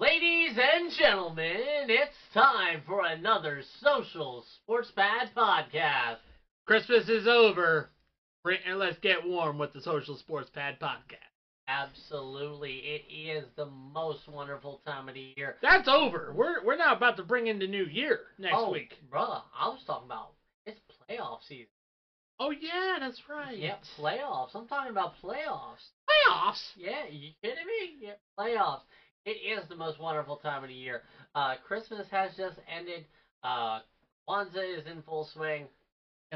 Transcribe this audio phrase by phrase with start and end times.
[0.00, 6.16] Ladies and gentlemen, it's time for another Social Sports Pad podcast.
[6.66, 7.90] Christmas is over,
[8.44, 11.30] and let's get warm with the Social Sports Pad podcast.
[11.68, 15.58] Absolutely, it is the most wonderful time of the year.
[15.62, 16.34] That's over.
[16.36, 18.94] We're we're now about to bring in the new year next oh, week.
[19.08, 20.32] bruh, I was talking about
[20.66, 21.68] it's playoff season.
[22.40, 23.56] Oh yeah, that's right.
[23.56, 24.56] Yeah, playoffs.
[24.56, 25.86] I'm talking about playoffs.
[26.10, 26.72] Playoffs.
[26.76, 28.08] Yeah, you kidding me?
[28.08, 28.80] Yeah, playoffs.
[29.24, 31.02] It is the most wonderful time of the year.
[31.34, 33.04] Uh, Christmas has just ended.
[33.42, 33.80] Uh,
[34.28, 35.66] Kwanzaa is in full swing.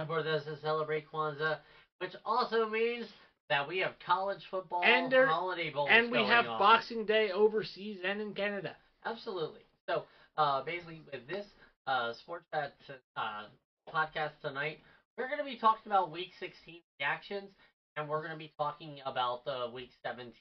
[0.06, 1.58] For those to celebrate Kwanzaa,
[1.98, 3.06] which also means
[3.48, 6.58] that we have college football And there- holiday bowls And we have on.
[6.58, 8.76] Boxing Day overseas and in Canada.
[9.04, 9.62] Absolutely.
[9.88, 10.04] So,
[10.36, 11.46] uh, basically, with this
[11.88, 12.74] uh, Sports bet
[13.16, 13.46] uh,
[13.92, 14.78] podcast tonight,
[15.16, 17.50] we're going to be talking about Week 16 reactions,
[17.96, 20.32] and we're going to be talking about the Week 17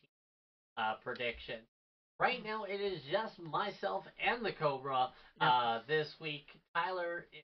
[0.77, 1.61] uh, prediction.
[2.19, 6.47] Right now, it is just myself and the Cobra uh, this week.
[6.75, 7.43] Tyler is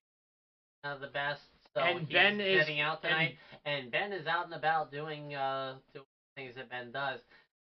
[0.83, 1.41] uh, the best,
[1.75, 5.75] so And he's Ben is- out tonight, and, Ben is out and about doing uh,
[5.93, 7.19] doing things that Ben does.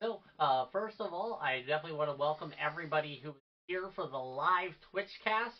[0.02, 3.36] So, uh, first of all, I definitely want to welcome everybody who is
[3.68, 5.54] here for the live Twitch cast,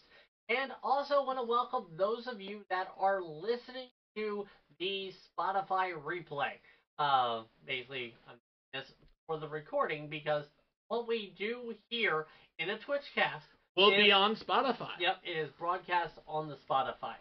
[0.49, 4.45] and also want to welcome those of you that are listening to
[4.81, 6.59] the Spotify replay.
[6.99, 8.35] Uh, basically, I'm
[8.73, 8.93] doing this
[9.29, 10.45] for the recording because
[10.89, 12.27] what we do here
[12.59, 14.89] in a Twitch cast We'll Is- be on Spotify.
[14.99, 17.15] Yep, it is broadcast on the Spotify.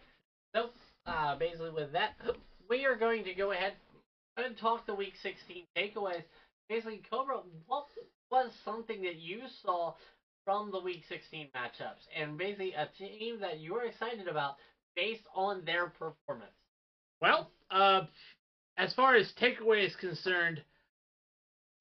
[0.56, 0.70] So,
[1.06, 2.14] uh, basically, with that,
[2.70, 3.74] we are going to go ahead
[4.38, 6.24] and talk the Week 16 takeaways.
[6.70, 7.88] Basically, Cobra, what
[8.32, 9.96] was something that you saw
[10.46, 14.56] from the Week 16 matchups, and basically a team that you are excited about
[14.96, 16.52] based on their performance?
[17.22, 18.04] Well, uh,
[18.78, 20.62] as far as takeaway is concerned,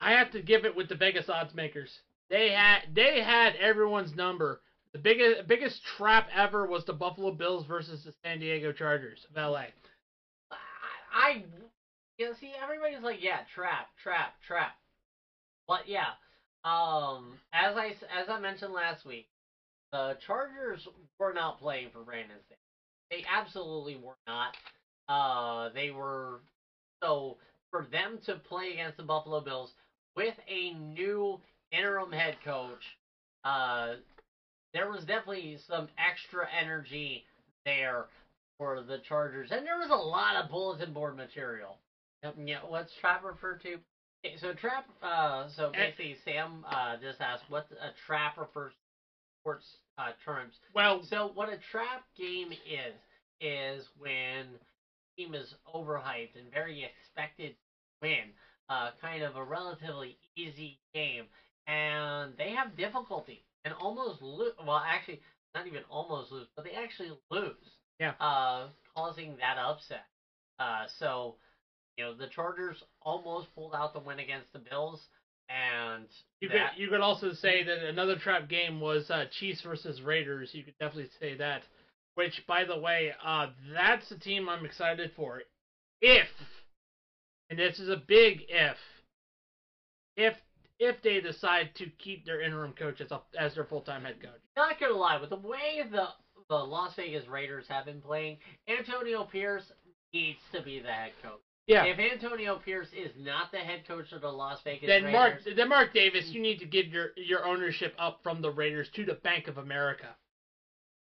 [0.05, 1.91] I have to give it with the Vegas odds makers.
[2.29, 4.61] They had they had everyone's number.
[4.93, 9.37] The biggest biggest trap ever was the Buffalo Bills versus the San Diego Chargers of
[9.37, 9.65] LA.
[11.17, 11.45] I,
[12.19, 14.73] you know, see, everybody's like, yeah, trap, trap, trap.
[15.67, 16.11] But yeah,
[16.65, 19.27] um, as I as I mentioned last week,
[19.91, 20.87] the Chargers
[21.19, 22.59] were not playing for Brandon Staley.
[23.11, 24.55] They absolutely were not.
[25.09, 26.41] Uh, they were
[27.03, 27.39] so
[27.71, 29.73] for them to play against the Buffalo Bills
[30.17, 31.41] with a new
[31.73, 32.83] interim head coach.
[33.45, 33.95] Uh,
[34.73, 37.25] there was definitely some extra energy
[37.65, 38.07] there
[38.59, 41.77] for the Chargers, and there was a lot of bulletin board material.
[42.45, 43.75] Yeah, what's Trap refer to?
[44.25, 48.79] Okay, so Trap, uh, so basically Sam uh, just asked what a trap refers to
[49.43, 49.67] sports
[49.99, 50.55] uh, terms.
[50.75, 52.95] Well, So what a trap game is
[53.41, 54.47] is when
[55.19, 58.33] team is overhyped and very expected to win,
[58.69, 61.25] uh, kind of a relatively easy game,
[61.67, 64.53] and they have difficulty and almost lose.
[64.65, 65.21] Well, actually,
[65.55, 67.55] not even almost lose, but they actually lose.
[68.01, 68.13] Yeah.
[68.21, 70.07] Uh, causing that upset.
[70.59, 71.35] Uh, so
[71.97, 75.01] you know the Chargers almost pulled out the win against the Bills,
[75.49, 76.07] and
[76.41, 80.01] you that, could you could also say that another trap game was uh, Chiefs versus
[80.03, 80.51] Raiders.
[80.53, 81.63] You could definitely say that.
[82.17, 85.43] Which, by the way, uh, that's a team I'm excited for.
[86.01, 86.29] If,
[87.51, 88.77] and this is a big if,
[90.17, 90.35] if
[90.79, 94.21] if they decide to keep their interim coach as a, as their full time head
[94.21, 94.41] coach.
[94.57, 96.09] not gonna lie, with the way the
[96.49, 98.37] the Las Vegas Raiders have been playing,
[98.69, 99.73] Antonio Pierce
[100.13, 101.41] needs to be the head coach.
[101.67, 101.85] Yeah.
[101.85, 105.69] If Antonio Pierce is not the head coach of the Las Vegas then Mark, then
[105.69, 109.15] Mark Davis, you need to give your your ownership up from the Raiders to the
[109.15, 110.15] Bank of America.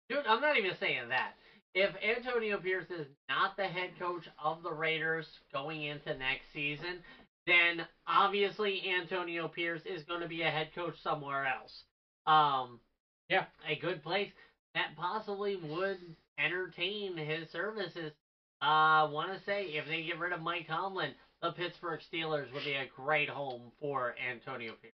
[0.08, 1.34] dude, I'm not even saying that.
[1.78, 7.00] If Antonio Pierce is not the head coach of the Raiders going into next season,
[7.46, 11.84] then obviously Antonio Pierce is going to be a head coach somewhere else.
[12.26, 12.80] Um,
[13.28, 13.44] Yeah.
[13.64, 14.28] a good place
[14.74, 15.98] that possibly would
[16.36, 18.12] entertain his services.
[18.60, 22.52] I uh, want to say if they get rid of Mike Tomlin, the Pittsburgh Steelers
[22.52, 24.94] would be a great home for Antonio Pierce.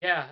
[0.00, 0.26] Yeah,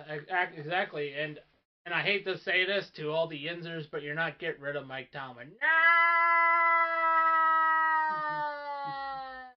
[0.57, 1.13] exactly.
[1.13, 1.39] And
[1.85, 4.75] and I hate to say this to all the Yinzers, but you're not getting rid
[4.77, 5.51] of Mike Tomlin.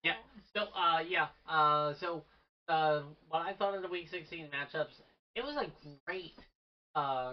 [0.03, 0.15] Yeah.
[0.55, 1.27] So, uh, yeah.
[1.49, 2.23] Uh, so,
[2.69, 5.01] uh, what I thought of the Week 16 matchups,
[5.35, 5.67] it was a
[6.07, 6.33] great,
[6.95, 7.33] uh,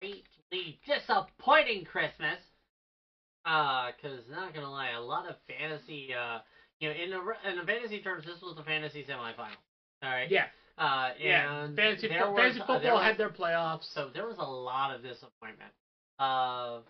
[0.00, 2.38] greatly disappointing Christmas.
[3.44, 6.38] Uh, cause not gonna lie, a lot of fantasy, uh,
[6.80, 9.54] you know, in the in the fantasy terms, this was the fantasy semifinal.
[10.02, 10.28] All right.
[10.28, 11.62] Yeah, Uh, yeah.
[11.64, 13.84] and Fantasy, fo- was- fantasy uh, football there was- had their playoffs.
[13.94, 15.72] so there was a lot of disappointment.
[16.18, 16.80] Uh,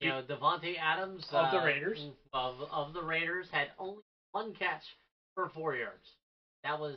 [0.00, 2.00] you know, Davante Adams Of the uh, Raiders.
[2.32, 4.02] of of the Raiders had only
[4.32, 4.82] one catch
[5.34, 6.16] for four yards.
[6.62, 6.96] That was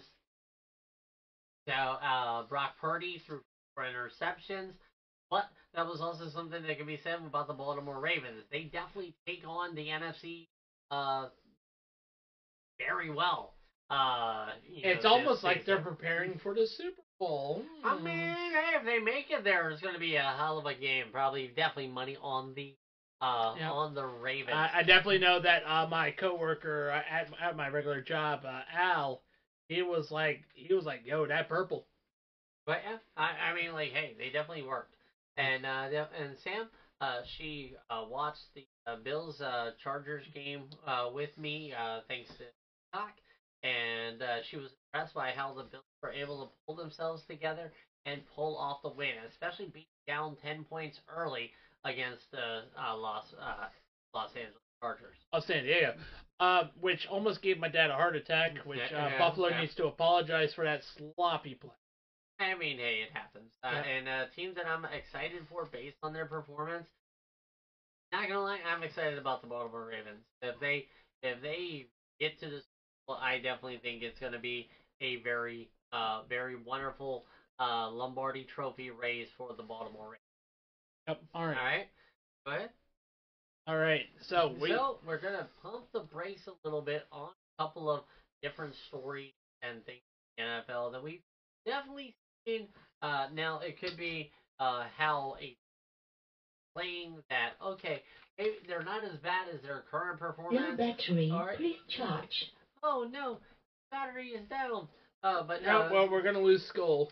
[1.67, 3.41] now uh, Brock Purdy threw
[3.75, 4.71] for interceptions.
[5.29, 8.43] But that was also something that can be said about the Baltimore Ravens.
[8.51, 10.47] They definitely take on the NFC
[10.89, 11.27] uh,
[12.79, 13.53] very well.
[13.89, 17.61] Uh, It's know, almost like they're preparing for the Super Bowl.
[17.83, 20.65] I mean, hey, if they make it there, it's going to be a hell of
[20.65, 21.05] a game.
[21.11, 22.73] Probably, definitely money on the
[23.21, 23.71] uh Yeah.
[23.71, 24.55] on the Ravens.
[24.55, 28.61] I, I definitely know that uh, my coworker uh, at at my regular job, uh,
[28.71, 29.19] Al,
[29.67, 31.83] he was like, he was like, "Yo, that purple."
[32.65, 34.95] But yeah, I, I mean, like, hey, they definitely worked.
[35.37, 35.87] And uh,
[36.17, 36.69] and Sam,
[37.01, 42.29] uh, she uh, watched the uh, Bills uh, Chargers game uh, with me, uh, thanks
[42.37, 42.43] to
[42.93, 43.11] Doc,
[43.63, 47.69] and uh, she was impressed by how the Bills were able to pull themselves together
[48.05, 51.51] and pull off the win, especially being down ten points early
[51.85, 53.67] against the uh, Los uh,
[54.13, 55.17] Los Angeles Chargers.
[55.33, 55.93] of San Diego,
[56.39, 58.57] uh, which almost gave my dad a heart attack.
[58.65, 59.61] Which uh, yeah, Buffalo yeah.
[59.61, 60.81] needs to apologize for that
[61.15, 61.71] sloppy play.
[62.39, 63.51] I mean, hey, it happens.
[63.63, 63.81] Uh, Yeah.
[63.81, 66.85] And uh, teams that I'm excited for based on their performance.
[68.11, 70.23] Not gonna lie, I'm excited about the Baltimore Ravens.
[70.41, 70.85] If they
[71.23, 71.87] if they
[72.19, 72.63] get to this,
[73.07, 74.69] well, I definitely think it's gonna be
[75.01, 77.25] a very uh very wonderful
[77.59, 80.26] uh Lombardi Trophy race for the Baltimore Ravens.
[81.07, 81.17] Yep.
[81.33, 81.55] All All right.
[81.55, 81.87] right,
[82.45, 82.69] go ahead.
[83.67, 84.05] All right.
[84.29, 84.69] So we.
[84.69, 88.03] So we're gonna pump the brakes a little bit on a couple of
[88.41, 89.31] different stories
[89.61, 89.99] and things
[90.37, 91.21] in the NFL that we've
[91.65, 92.13] definitely
[92.45, 92.67] seen.
[93.01, 95.55] Uh, now it could be uh, how a
[96.75, 98.01] playing that okay,
[98.37, 100.53] maybe they're not as bad as their current performance.
[100.53, 101.01] Your performance.
[101.07, 101.57] battery, All right.
[101.57, 102.45] please charge.
[102.83, 103.39] Oh no,
[103.91, 104.87] battery is down.
[105.23, 107.11] Uh, but Yeah, uh, well, we're gonna lose Skull.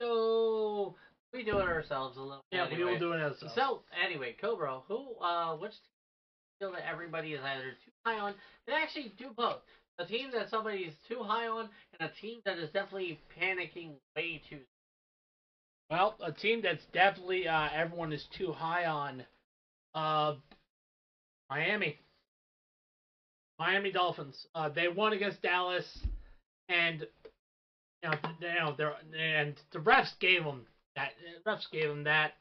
[0.00, 0.94] so
[1.32, 2.44] we do it ourselves a little.
[2.52, 2.92] Yeah, we anyway.
[2.92, 3.54] will do it ourselves.
[3.54, 5.78] So anyway, Cobra, who uh which team
[6.60, 8.34] feel that everybody is either too high on
[8.66, 9.60] and actually do both.
[9.98, 11.68] A team that somebody is too high on
[11.98, 14.60] and a team that is definitely panicking way too
[15.90, 19.24] Well, a team that's definitely uh, everyone is too high on.
[19.94, 20.34] Uh,
[21.50, 21.98] Miami.
[23.58, 24.46] Miami Dolphins.
[24.54, 25.84] Uh, they won against Dallas,
[26.68, 27.06] and
[28.02, 30.62] you know, you know, they're and the refs gave them
[30.96, 31.12] that.
[31.46, 32.32] Refs gave them that.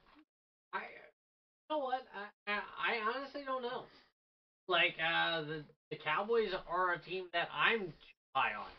[0.74, 2.04] I you know what?
[2.14, 2.60] I I,
[2.96, 3.84] I honestly don't know.
[4.68, 8.70] Like uh the the Cowboys are a team that I'm too high on.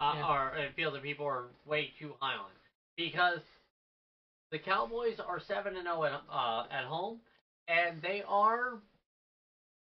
[0.00, 0.26] Uh, Yeah.
[0.26, 2.50] or I feel that people are way too high on.
[2.96, 3.40] Because
[4.50, 7.20] the Cowboys are seven and zero at uh, at home,
[7.68, 8.78] and they are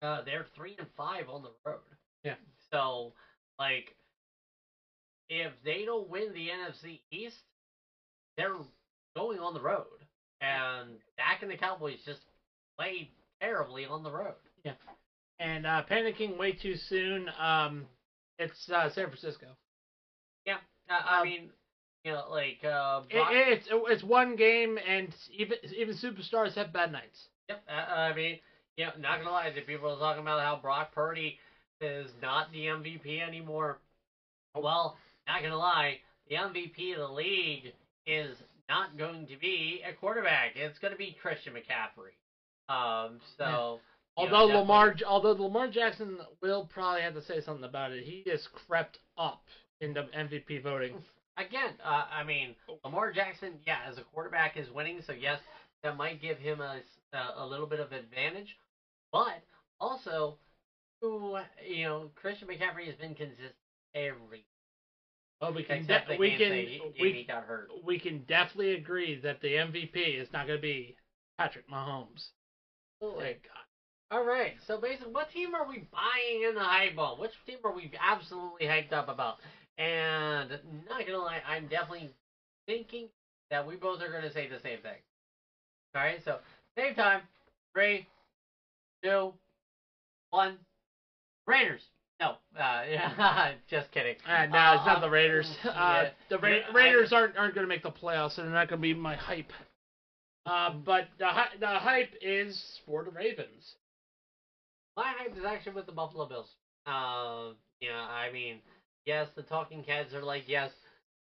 [0.02, 1.80] uh, they're three and five on the road.
[2.24, 2.34] Yeah.
[2.72, 3.12] So
[3.58, 3.92] like,
[5.28, 7.42] if they don't win the NFC East,
[8.36, 8.56] they're
[9.18, 9.86] going on the road,
[10.40, 12.20] and Dak and the Cowboys just
[12.78, 13.08] played
[13.40, 14.34] terribly on the road.
[14.64, 14.72] Yeah.
[15.40, 17.28] And uh, panicking way too soon.
[17.38, 17.86] Um,
[18.38, 19.46] it's uh, San Francisco.
[20.90, 21.50] Uh, I Um, mean,
[22.04, 26.92] you know, like uh, It, it's it's one game, and even even superstars have bad
[26.92, 27.28] nights.
[27.48, 27.62] Yep.
[27.68, 28.38] Uh, I mean,
[28.76, 31.38] you know, not gonna lie, the people are talking about how Brock Purdy
[31.80, 33.78] is not the MVP anymore.
[34.54, 35.98] Well, not gonna lie,
[36.28, 37.72] the MVP of the league
[38.06, 38.36] is
[38.68, 40.52] not going to be a quarterback.
[40.56, 42.14] It's gonna be Christian McCaffrey.
[42.72, 43.20] Um.
[43.36, 43.44] So.
[43.44, 43.80] know,
[44.16, 48.02] Although definitely- Lamar, although Lamar Jackson will probably have to say something about it.
[48.02, 49.44] He just crept up
[49.80, 50.94] in the MVP voting.
[51.38, 55.38] Again, uh, I mean, Lamar Jackson, yeah, as a quarterback is winning, so yes,
[55.84, 56.80] that might give him a,
[57.12, 58.56] a, a little bit of advantage.
[59.12, 59.40] But
[59.78, 60.36] also,
[61.00, 63.54] who, you know, Christian McCaffrey has been consistent
[63.94, 64.44] every
[65.40, 67.70] Oh, we can except de- they we can't say he, he we got hurt.
[67.84, 70.96] we can definitely agree that the MVP is not going to be
[71.38, 72.30] Patrick Mahomes.
[73.00, 73.62] Thank God.
[74.10, 77.18] All right, so basically, what team are we buying in the hype on?
[77.18, 79.36] Which team are we absolutely hyped up about?
[79.76, 80.48] And
[80.88, 82.10] not gonna lie, I'm definitely
[82.66, 83.08] thinking
[83.50, 84.96] that we both are gonna say the same thing.
[85.94, 86.38] All right, so
[86.76, 87.20] same time,
[87.74, 88.06] three,
[89.02, 89.34] two,
[90.30, 90.58] one,
[91.46, 91.82] Raiders.
[92.20, 94.16] No, uh, yeah, just kidding.
[94.26, 95.56] Uh, no, it's Uh, not the Raiders.
[95.64, 98.68] Uh, yeah, the Ra- Raiders aren't aren't going to make the playoffs, and they're not
[98.68, 99.52] going to be my hype.
[100.46, 103.74] Uh, but the the hype is for the Ravens.
[104.96, 106.48] My hype is actually with the Buffalo Bills.
[106.86, 108.60] Um, you know, I mean,
[109.06, 110.70] yes, the talking heads are like, yes,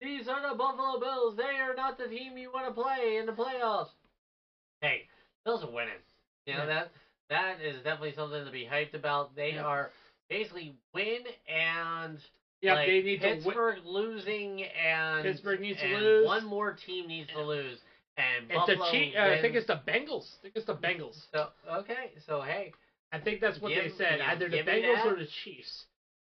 [0.01, 1.35] these are the Buffalo Bills.
[1.35, 3.89] They are not the team you want to play in the playoffs.
[4.81, 5.05] Hey,
[5.45, 6.01] Bills are winning.
[6.47, 6.65] You know Yeah.
[6.65, 6.91] that
[7.29, 9.35] that is definitely something to be hyped about.
[9.35, 9.63] They Yeah.
[9.65, 9.91] are
[10.29, 12.19] basically win and
[12.61, 13.35] Yeah, like, they need to win.
[13.43, 16.25] Pittsburgh losing and Pittsburgh needs to lose.
[16.25, 17.79] One more team needs to lose,
[18.17, 20.25] and It's the Buffalo Chief, uh, I think it's the Bengals.
[20.39, 21.15] I think it's the Bengals.
[21.31, 21.47] so
[21.79, 22.11] okay.
[22.25, 22.71] So hey,
[23.11, 24.17] I think that's what they said.
[24.19, 25.85] give- Either the Bengals or the Chiefs.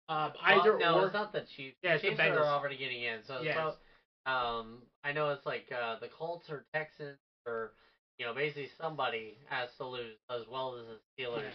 [0.08, 1.04] Well, either no, or.
[1.06, 1.76] it's not the Chiefs.
[1.82, 2.38] Yeah, it's the Chiefs Bengals.
[2.40, 3.18] are already getting in.
[3.26, 3.56] So, Yes.
[3.56, 7.72] so Um, I know it's like uh, the Colts or Texans or
[8.18, 11.52] you know basically somebody has to lose as well as the Steelers.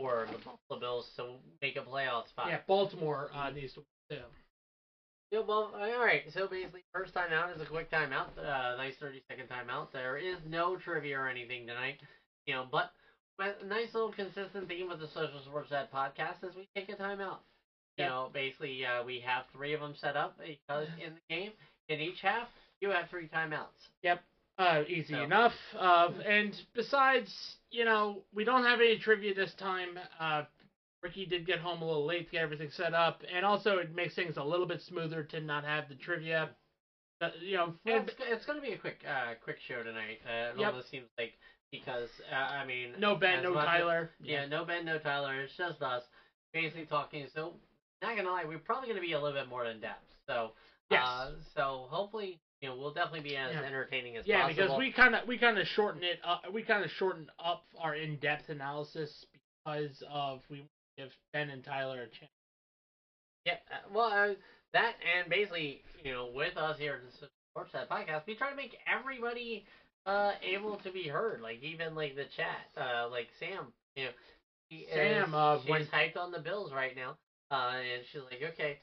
[0.00, 2.48] For the Buffalo Bills to make a playoff spot.
[2.48, 4.24] Yeah, Baltimore uh, needs to win too.
[5.32, 6.22] Yeah, well, all right.
[6.32, 8.36] So basically, first time out is a quick timeout.
[8.38, 9.90] Uh, nice thirty second timeout.
[9.92, 11.98] There is no trivia or anything tonight,
[12.46, 12.66] you know.
[12.70, 12.92] But,
[13.38, 16.88] but a nice little consistent theme with the Social Sports Pad podcast is we take
[16.90, 17.38] a timeout.
[17.96, 18.08] You Yep.
[18.10, 21.52] know, basically, uh, we have three of them set up because in the game,
[21.88, 22.46] in each half,
[22.80, 23.88] you have three timeouts.
[24.58, 25.54] Uh, easy So- enough.
[25.74, 29.98] Uh, and besides, you know, we don't have any trivia this time.
[30.18, 30.44] Uh,
[31.02, 33.94] Ricky did get home a little late to get everything set up, and also it
[33.94, 36.50] makes things a little bit smoother to not have the trivia.
[37.20, 40.20] Uh, you know, it's, it's going to be a quick, uh, quick show tonight.
[40.26, 40.68] Uh, it Yep.
[40.68, 41.34] almost seems like
[41.70, 44.10] because uh, I mean, no Ben, no much as- Tyler.
[44.20, 45.40] Yeah, no Ben, no Tyler.
[45.42, 46.02] It's just us
[46.52, 47.26] basically talking.
[47.34, 47.54] So,
[48.02, 50.04] not gonna lie, we're probably gonna be a little bit more in depth.
[50.26, 50.52] So,
[50.90, 51.02] Yes.
[51.04, 53.62] uh, so hopefully, you know, we'll definitely be as Yeah.
[53.62, 54.32] entertaining as possible.
[54.38, 54.64] Yeah, possible.
[54.64, 56.18] because we kind of we kind of shorten it.
[56.24, 59.24] Up, we kind of shorten up our in-depth analysis
[59.64, 60.64] because of we
[60.96, 62.30] give Ben and Tyler a chance.
[63.44, 64.34] yeah, uh, well, uh,
[64.72, 68.50] that and basically, you know, with us here at the Sports Set Podcast, we try
[68.50, 69.64] to make everybody
[70.06, 71.40] uh able to be heard.
[71.40, 74.10] Like even like the chat, uh, like Sam, you know.
[74.92, 77.16] Sam, is, uh, she's when- hyped on the Bills right now,
[77.52, 78.78] uh, and she's like, okay,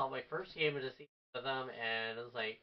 [0.00, 2.58] saw my first game of the season with them, and it was like,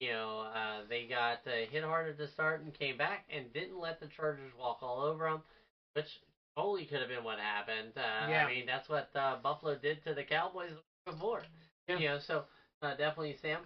[0.00, 3.52] you know, uh, they got uh, hit hard at the start and came back and
[3.52, 5.42] didn't let the Chargers walk all over them,
[5.94, 6.06] which
[6.56, 7.92] totally could have been what happened.
[7.96, 8.44] Uh, Yeah.
[8.46, 10.70] I mean, that's what uh, Buffalo did to the Cowboys
[11.04, 11.42] before.
[11.88, 11.98] Yeah.
[11.98, 12.44] You know, so
[12.82, 13.60] uh, definitely Sam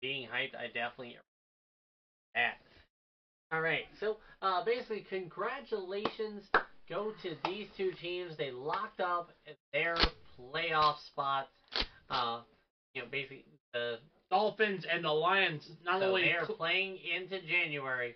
[0.00, 0.56] being hyped.
[0.56, 1.16] I definitely
[2.34, 2.58] that.
[3.52, 6.42] All right, so uh, basically, congratulations
[6.88, 8.36] go to these two teams.
[8.36, 9.30] They locked up
[9.72, 9.96] their
[10.38, 11.48] playoff spots.
[12.10, 12.40] Uh,
[12.94, 13.98] you know, basically the
[14.30, 18.14] Dolphins and the Lions not so only they are cl- playing into January.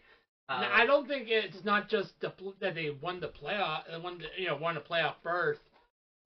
[0.48, 4.18] Uh, I don't think it's not just the that they won the playoff, uh, won
[4.18, 5.58] the, you know, won a playoff berth.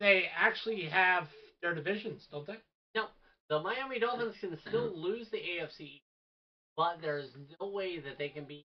[0.01, 1.29] They actually have
[1.61, 2.57] their divisions, don't they?
[2.95, 3.07] No,
[3.51, 6.01] the Miami Dolphins can still lose the AFC,
[6.77, 7.29] but there's
[7.61, 8.65] no way that they can be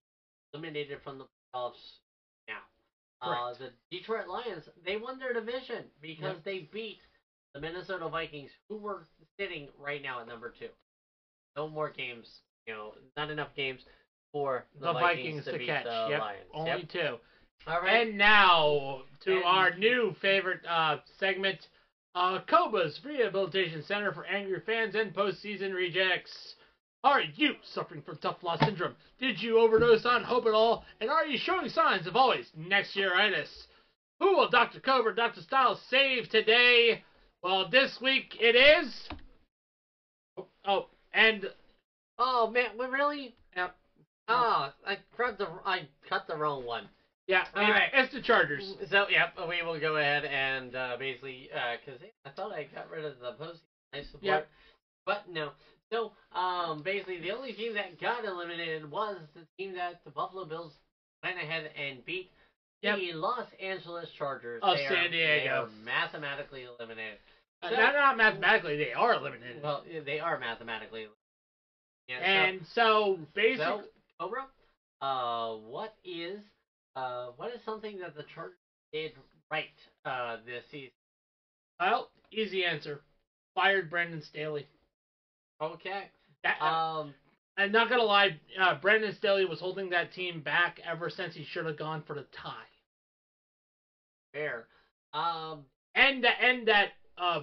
[0.54, 1.74] eliminated from the playoffs
[2.48, 2.60] now.
[3.22, 6.44] Uh, the Detroit Lions, they won their division because Yep.
[6.46, 7.00] they beat
[7.54, 9.04] the Minnesota Vikings, who were
[9.38, 10.70] sitting right now at number two.
[11.60, 13.82] No more games, you know, not enough games
[14.32, 15.84] for the, The, Vikings, to beat catch.
[15.84, 16.46] the yep, Lions.
[16.54, 16.90] only Yep.
[16.90, 17.20] two.
[17.68, 18.08] All right.
[18.08, 21.68] And now to And- our new favorite uh, segment,
[22.16, 26.56] uh, Cobra's Rehabilitation Center for Angry Fans and Postseason Rejects.
[27.04, 28.96] Are you suffering from tough loss syndrome?
[29.20, 30.86] Did you overdose on hope at all?
[31.02, 33.68] And are you showing signs of always next yearitis?
[34.22, 34.80] Who will Dr.
[34.80, 35.42] Cobra, Dr.
[35.42, 37.04] Styles save today?
[37.44, 39.10] Well, this week it is.
[40.38, 41.46] Oh, Oh, and
[42.18, 43.36] oh man, what really?
[43.56, 43.76] Yep.
[44.28, 46.88] Oh, I cut the I cut the wrong one.
[47.28, 47.90] yeah, All right.
[47.94, 48.76] it's the Chargers.
[48.90, 51.50] So yep, we will go ahead and uh, basically
[51.86, 53.60] because I thought I got rid of the post
[53.94, 54.48] nice support, Yep.
[55.06, 55.50] but no.
[55.92, 60.46] So um, basically the only team that got eliminated was the team that the Buffalo
[60.46, 60.74] Bills
[61.24, 62.30] went ahead and beat.
[62.84, 62.98] Yep.
[63.00, 65.44] The Los Angeles Chargers Of San Diego.
[65.44, 67.18] They are mathematically eliminated.
[67.62, 69.62] Uh, not, not mathematically, they are eliminated.
[69.62, 71.08] Well, they are mathematically.
[72.08, 73.84] Yeah, and so, basically, So,
[74.20, 74.46] Cobra,
[75.02, 76.40] uh, what is
[76.96, 78.56] uh, what is something that the Chargers
[78.94, 79.12] did
[79.52, 79.66] right
[80.06, 80.90] uh, this season?
[81.80, 83.02] well, easy answer.
[83.56, 84.66] Fired Brandon Staley.
[85.62, 86.04] Okay.
[86.44, 87.14] That, Um,
[87.58, 91.44] I'm not gonna lie, uh, Brandon Staley was holding that team back ever since he
[91.44, 92.54] should have gone for the tie.
[94.34, 94.68] fair.
[95.14, 96.90] Um, And the, and that
[97.20, 97.42] uh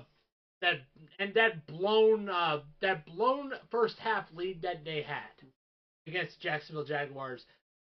[0.62, 0.80] that
[1.18, 5.48] and that blown uh that blown first half lead that they had
[6.06, 7.44] against Jacksonville Jaguars.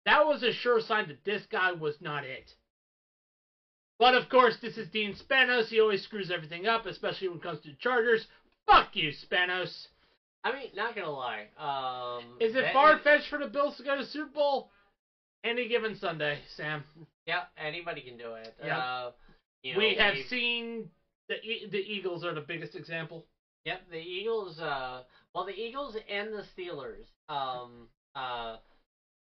[0.05, 2.55] That was a sure sign that this guy was not it.
[3.99, 5.69] But of course, this is Dean Spanos.
[5.69, 8.27] He always screws everything up, especially when it comes to Chargers.
[8.67, 9.87] Fuck you, Spanos.
[10.45, 11.47] I mean, not gonna lie.
[11.59, 14.71] Um, Is it far fetched for the Bills to go to Super Bowl?
[15.43, 16.85] Any given Sunday, Sam.
[17.27, 18.55] Yeah, anybody can do it.
[18.65, 18.79] Yeah.
[18.79, 19.11] Uh,
[19.63, 20.89] you know, we have seen
[21.29, 23.25] the E- the Eagles are the biggest example.
[23.65, 24.61] Yep, the Eagles.
[24.61, 25.03] Uh,
[25.35, 27.07] well, the Eagles and the Steelers.
[27.29, 28.57] Um, uh,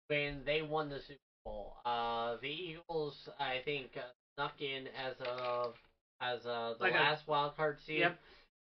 [0.08, 4.02] when they won the Super Bowl, uh, the Eagles, I think, uh,
[4.38, 5.74] snuck in as a
[6.22, 8.00] as a, the Like a- last wild card seed.
[8.00, 8.18] Yep.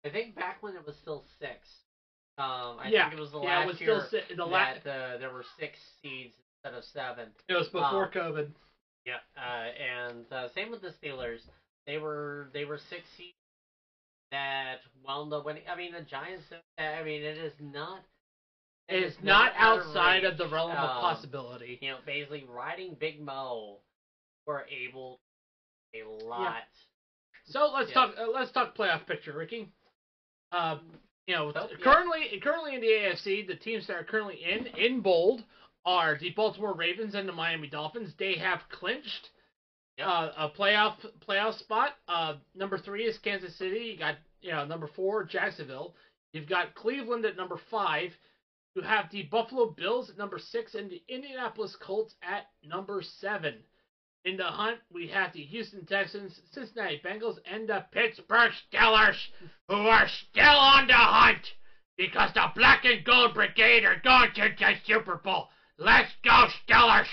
[0.04, 1.68] I think back when it was still six.
[2.38, 4.44] Um, I yeah, think it was the yeah, last it was year still si- the
[4.44, 6.34] la- that uh, there were six seeds
[6.64, 7.28] instead of seven.
[7.48, 8.48] It was before um, COVID.
[9.04, 11.40] Yeah, uh, and uh, same with the Steelers.
[11.86, 13.34] They were they were six seeds
[14.30, 15.62] that wound up winning.
[15.70, 16.44] I mean, the Giants.
[16.78, 18.02] I mean, it is not
[18.88, 21.78] is it's not of outside of the realm of possibility.
[21.80, 23.78] You know, basically riding Big Mo,
[24.46, 25.18] we're able
[25.94, 26.64] a lot.
[27.44, 27.94] So let's Yeah.
[27.94, 28.18] talk.
[28.18, 29.68] Uh, let's talk playoff picture, Ricky.
[30.52, 30.78] Uh,
[31.26, 31.76] you know, Oh, yeah.
[31.76, 35.44] currently, currently in the AFC, the teams that are currently in in bold
[35.84, 38.14] are the Baltimore Ravens and the Miami Dolphins.
[38.16, 39.30] They have clinched.
[40.00, 40.96] Uh, a playoff
[41.26, 41.90] playoff spot.
[42.08, 43.92] Uh, number three is Kansas City.
[43.92, 45.94] You got you know number four Jacksonville.
[46.32, 48.12] You've got Cleveland at number five.
[48.74, 53.54] You have the Buffalo Bills at number six and the Indianapolis Colts at number seven.
[54.24, 59.18] In the hunt, we have the Houston Texans, Cincinnati Bengals, and the Pittsburgh Steelers,
[59.68, 61.44] who are still on the hunt
[61.96, 65.48] because the Black and Gold Brigade are going to the Super Bowl.
[65.76, 67.08] Let's go, Steelers!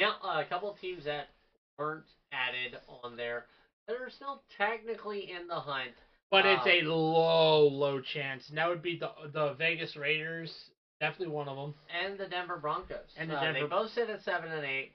[0.00, 1.28] Now, uh, a couple teams that
[1.78, 3.46] weren't added on there
[3.86, 5.92] that are still technically in the hunt.
[6.30, 8.48] But it's Uh, a low, low chance.
[8.48, 11.74] And that would be the the Vegas Raiders, definitely one of them.
[11.90, 13.14] and the Denver Broncos.
[13.16, 14.92] And the Uh, They Denver- both sit at seven and eight,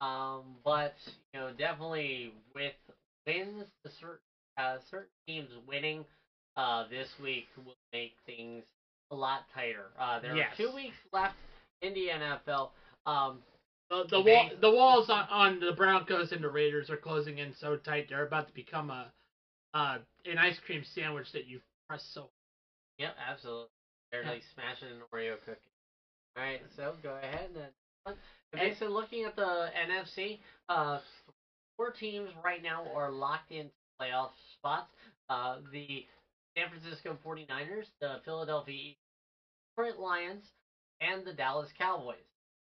[0.00, 0.94] um, but
[1.32, 2.74] you know definitely with
[3.26, 4.18] wins, the certain
[4.58, 6.04] uh, certain teams winning
[6.56, 8.66] uh, this week will make things
[9.10, 9.90] a lot tighter.
[9.98, 10.52] Uh, there Yes.
[10.52, 11.36] are two weeks left
[11.80, 12.70] in the NFL.
[13.06, 13.42] Um,
[13.92, 17.52] The the, wall, the walls on, on the Broncos and the Raiders are closing in
[17.60, 19.12] so tight they're about to become a
[19.74, 22.30] uh, an ice cream sandwich that you press so.
[22.98, 23.68] yep, absolutely.
[24.10, 25.60] They're like smashing an Oreo cookie.
[26.36, 27.64] All right, so go ahead and.
[28.06, 28.16] And-
[28.52, 30.98] basically, looking at the NFC, uh,
[31.76, 33.70] four teams right now are locked into
[34.00, 34.90] playoff spots.
[35.28, 36.04] Uh, the
[36.56, 38.96] San Francisco 49ers, the Philadelphia Eagles,
[39.76, 40.44] Detroit Lions,
[41.00, 42.16] and the Dallas Cowboys.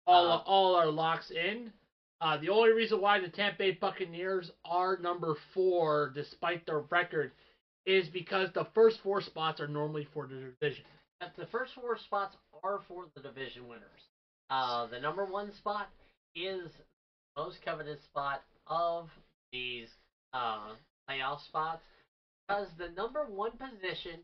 [0.06, 1.72] All Uh, all are locks in.
[2.20, 7.32] Uh, the only reason why the Tampa Bay Buccaneers are number four, despite their record,
[7.84, 10.84] is because the first four spots are normally for the division.
[11.36, 14.08] The first four spots are for the division winners.
[14.50, 15.88] Uh, the number one spot
[16.34, 16.62] is
[17.36, 19.10] the most coveted spot of
[19.52, 19.88] these
[20.32, 20.75] uh,
[21.08, 21.82] playoff spots
[22.47, 24.21] because the number one position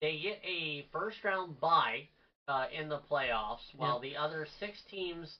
[0.00, 2.08] they get a first round bye
[2.48, 5.38] uh, in the playoffs, while the other six teams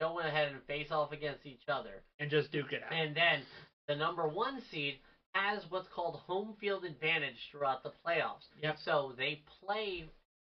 [0.00, 2.02] go ahead and face off against each other.
[2.20, 2.92] and just duke it out.
[2.92, 3.40] And then
[3.88, 4.98] the number one seed
[5.34, 8.46] has what's called home field advantage throughout the playoffs.
[8.62, 8.76] Yep.
[8.84, 10.04] So they play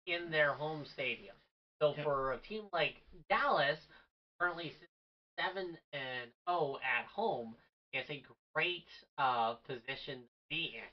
[0.06, 1.36] in their home stadium.
[1.80, 2.04] So Yep.
[2.04, 2.94] for a team like
[3.28, 3.78] Dallas,
[4.40, 4.72] currently
[5.38, 7.54] seven and zero at home,
[7.92, 8.22] it's a
[8.54, 8.86] great
[9.18, 10.88] uh, position to be in.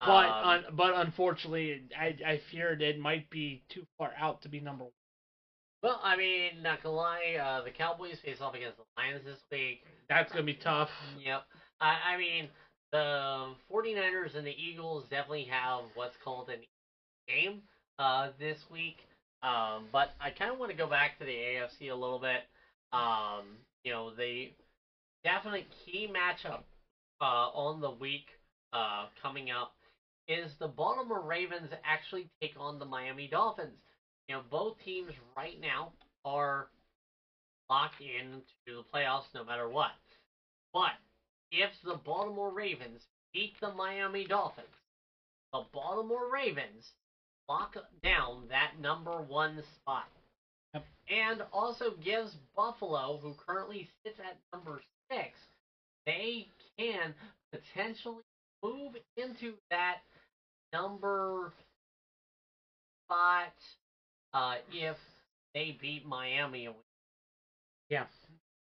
[0.00, 4.48] But Um, un, but unfortunately, I I feared it might be too far out to
[4.48, 4.92] be number one.
[5.82, 9.40] well, I mean, not gonna lie, uh, the Cowboys face off against the Lions this
[9.50, 9.84] week.
[10.08, 10.90] That's gonna be tough.
[11.18, 11.42] Yep.
[11.80, 12.48] I, I mean,
[12.92, 16.60] the 49ers and the Eagles definitely have what's called an
[17.28, 17.62] game
[17.98, 18.98] uh, this week.
[19.42, 22.42] Um, but I kind of want to go back to the AFC a little bit.
[22.92, 23.44] Um,
[23.84, 24.52] you know, the
[25.24, 26.62] definite key matchup
[27.20, 28.26] uh, on the week
[28.72, 29.72] uh, coming up
[30.30, 33.76] is the Baltimore Ravens actually take on the Miami Dolphins.
[34.28, 35.92] You know, both teams right now
[36.24, 36.68] are
[37.68, 39.90] locked into the playoffs no matter what.
[40.72, 40.92] But
[41.50, 43.02] if the Baltimore Ravens
[43.34, 44.68] beat the Miami Dolphins,
[45.52, 46.92] the Baltimore Ravens
[47.48, 50.08] lock down that number one spot.
[50.74, 50.84] Yep.
[51.10, 55.30] And also gives Buffalo, who currently sits at number six,
[56.06, 56.46] they
[56.78, 57.14] can
[57.52, 58.22] potentially
[58.62, 59.98] move into that
[60.72, 61.52] number
[63.06, 63.52] spot
[64.32, 64.96] uh, if
[65.54, 66.68] they beat Miami.
[67.88, 68.04] Yeah.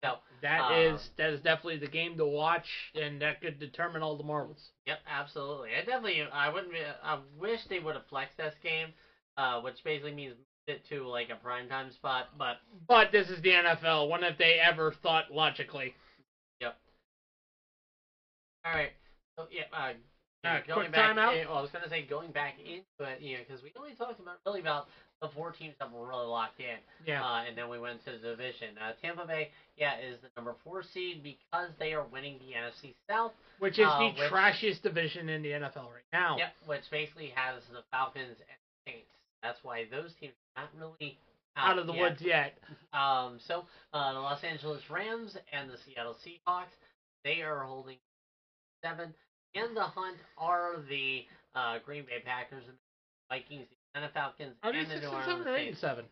[0.05, 4.03] So That Um, is that is definitely the game to watch, and that could determine
[4.03, 4.71] all the marbles.
[4.87, 5.75] Yep, absolutely.
[5.75, 6.73] I definitely, I wouldn't.
[6.73, 8.93] Be, I wish they would have flexed this game,
[9.37, 10.37] uh, which basically means
[10.67, 12.27] it to like a primetime spot.
[12.37, 14.07] But But this is the NFL.
[14.09, 15.95] When have they ever thought logically?
[16.61, 16.75] Yep.
[18.65, 18.93] All right,
[19.37, 19.93] so yeah, uh,
[20.45, 21.17] Uh, going back.
[21.17, 23.95] eh, well, I was gonna say going back into it, you know, because we only
[23.95, 24.87] talked about really about
[25.23, 26.77] the four teams that were really locked in,
[27.07, 27.25] Yeah.
[27.25, 28.77] uh, and then we went to the division.
[28.79, 32.95] Uh, Tampa Bay, yeah, is the number four seed because they are winning the NFC
[33.09, 33.33] South.
[33.61, 36.37] which is uh, the which- trashiest division in the NFL right now.
[36.37, 39.09] Yep, which basically has the Falcons and Saints.
[39.43, 41.17] That's why those teams are not really
[41.57, 42.01] Out of the yet.
[42.03, 42.59] woods yet.
[42.93, 46.75] Um, so uh, the Los Angeles Rams and the Seattle Seahawks,
[47.25, 47.97] they are holding
[48.83, 49.15] seven.
[49.55, 52.77] In the hunt are the uh, Green Bay Packers and
[53.31, 55.77] Vikings, the Atlanta Falcons, they and the six New and Orleans seven or eight and
[55.79, 55.81] Saints.
[55.81, 56.05] seven?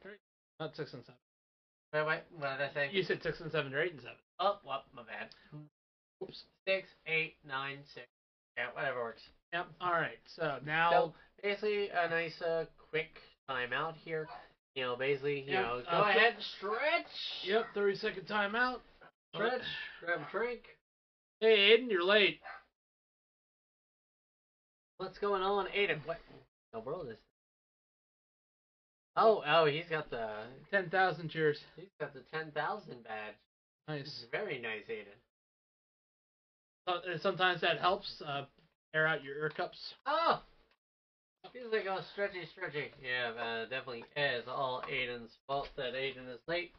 [0.60, 1.18] Not six and seven.
[1.92, 2.88] Wait, wait, what did I say?
[2.92, 4.16] You said six and seven or eight and seven.
[4.38, 5.28] Oh, well, my bad.
[6.22, 6.44] Oops.
[6.66, 8.06] Six, eight, nine, six.
[8.56, 9.22] Yeah, whatever works.
[9.52, 9.66] Yep.
[9.80, 10.18] All right.
[10.36, 13.10] So now So basically, a nice uh, quick
[13.50, 14.28] timeout here.
[14.74, 17.10] You know, basically, you Yeah, know, go uh, ahead, stretch.
[17.44, 18.78] Yep, 30 second timeout.
[19.34, 19.60] Stretch.
[20.04, 20.60] Grab a drink.
[21.40, 22.40] Hey, Aiden, you're late.
[25.02, 25.98] What's going on, Aiden?
[26.04, 26.18] What?
[26.72, 27.16] No, bro, this.
[29.16, 30.28] Oh, oh, he's got the
[30.70, 31.58] 10,000 cheers.
[31.74, 33.34] he's got the ten thousand badge.
[33.88, 34.26] Nice.
[34.30, 35.18] Very nice, Aiden.
[36.86, 38.44] So- uh, Sometimes that helps uh,
[38.94, 39.76] air out your ear cups.
[40.06, 40.40] Oh,
[41.52, 42.92] feels like oh stretchy, stretchy.
[43.02, 46.70] Yeah, uh, definitely is all Aiden's fault that Aiden is late.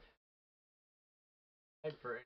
[1.84, 2.22] Head for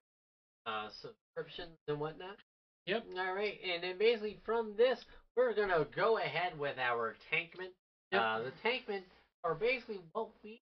[0.68, 2.38] uh, subscriptions and whatnot.
[2.86, 3.04] Yep.
[3.18, 5.00] All right, and then basically from this,
[5.38, 7.70] we're gonna go ahead with our tankmen.
[8.12, 8.22] Yep.
[8.22, 9.02] Uh, the tankmen
[9.44, 10.60] are basically what we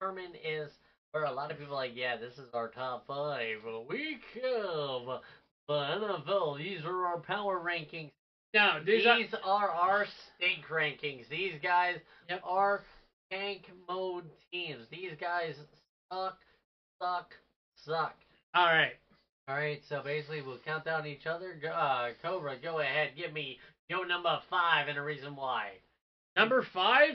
[0.00, 0.70] determine is
[1.12, 3.58] where a lot of people are like, yeah, this is our top five.
[3.88, 5.20] We have
[5.68, 6.58] the NFL.
[6.58, 8.10] These are our power rankings.
[8.54, 10.06] No, These, these are, are our
[10.36, 11.28] stink rankings.
[11.28, 11.96] These guys
[12.28, 12.40] Yep.
[12.44, 12.82] are
[13.30, 14.86] tank mode teams.
[14.90, 15.56] These guys
[16.12, 16.38] suck,
[17.02, 17.34] suck,
[17.84, 18.14] suck.
[18.54, 18.92] all right.
[19.46, 21.60] All right, so basically we'll count down each other.
[21.70, 25.72] Uh, Cobra, go ahead, give me your number five and a reason why.
[26.36, 27.12] Number five,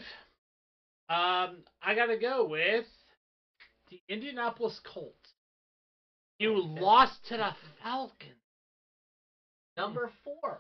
[1.09, 2.85] um, I gotta go with
[3.89, 5.33] the Indianapolis Colts.
[6.39, 6.81] You Okay.
[6.81, 7.53] lost to the
[7.83, 8.35] Falcons.
[9.75, 10.59] Number four.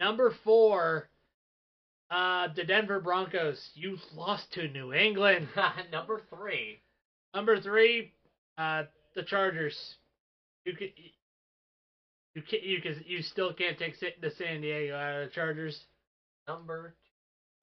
[0.00, 1.08] Number four,
[2.10, 3.70] uh, the Denver Broncos.
[3.74, 5.48] You lost to New England.
[5.92, 6.80] number three.
[7.34, 8.12] Number three,
[8.56, 9.96] uh, the Chargers.
[10.64, 10.88] You can,
[12.34, 15.78] you can, you can, you still can't take the San Diego out of the Chargers.
[16.46, 16.94] Number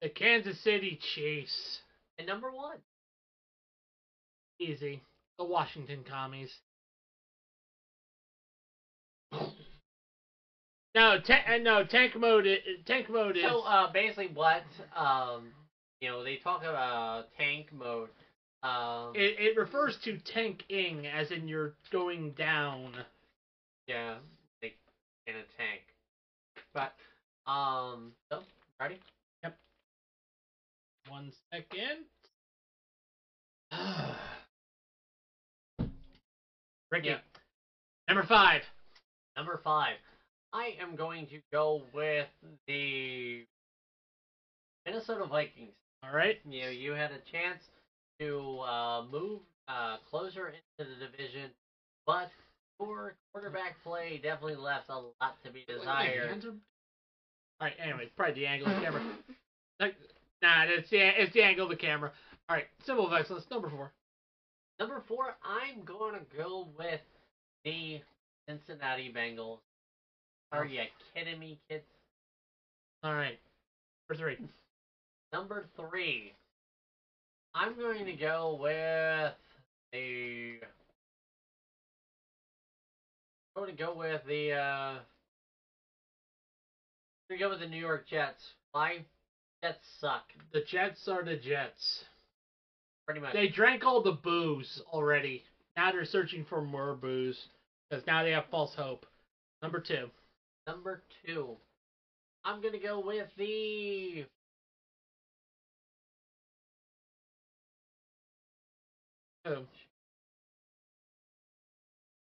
[0.02, 1.80] The Kansas City Chiefs.
[2.18, 2.78] and number one.
[4.60, 5.00] Easy.
[5.38, 6.50] The Washington Commies.
[10.94, 12.46] No, ta- uh, no tank mode.
[12.46, 14.62] i- Tank mode is So uh, basically, what
[14.94, 15.52] um,
[16.00, 18.08] you know, they talk about tank mode.
[18.62, 22.92] Um, it, it refers to tanking, as in you're going down.
[23.86, 24.14] yeah,
[25.26, 25.82] in a tank.
[26.74, 26.92] But
[27.50, 28.40] um, so
[28.80, 28.98] ready?
[31.08, 32.04] One second.
[36.90, 37.08] Ricky.
[37.08, 37.18] Yeah.
[38.08, 38.62] Number five.
[39.36, 39.96] Number five.
[40.52, 42.26] I am going to go with
[42.66, 43.44] the
[44.84, 45.74] Minnesota Vikings.
[46.02, 46.38] All right.
[46.48, 47.62] You know, you had a chance
[48.20, 51.50] to uh, move uh, closer into the division,
[52.06, 52.30] but
[52.80, 56.44] your quarterback play definitely left a lot to be desired.
[56.44, 56.52] All
[57.60, 57.72] right.
[57.82, 59.02] Anyway, probably the angle of the camera.
[60.42, 62.12] Nah, it's the it's the angle of the camera.
[62.48, 62.66] All right.
[62.84, 63.46] Symbol of excellence.
[63.50, 63.92] Number four.
[64.78, 67.00] Number four, I'm going to go with
[67.64, 68.00] the
[68.46, 69.58] Cincinnati Bengals.
[70.52, 70.66] Are oh.
[70.66, 70.82] you
[71.14, 71.84] kidding me, kids?
[73.02, 73.38] All right.
[74.08, 74.46] Number three.
[75.32, 76.32] Number three,
[77.54, 79.32] I'm going to go with
[79.92, 80.60] the.
[83.56, 84.52] I'm going to go with the.
[84.52, 84.98] Uh,
[87.30, 88.42] I'm go with the New York Jets.
[88.72, 88.98] Why?
[89.64, 92.04] Jets suck, The Jets are the Jets.
[93.06, 93.32] pretty much.
[93.32, 95.42] They drank all the booze already.
[95.76, 97.38] Now they're searching for more booze
[97.88, 99.06] because now they have false hope.
[99.62, 100.10] Number two.
[100.66, 101.56] Number two,
[102.44, 104.26] I'm going to go with the.
[109.46, 109.64] Oh.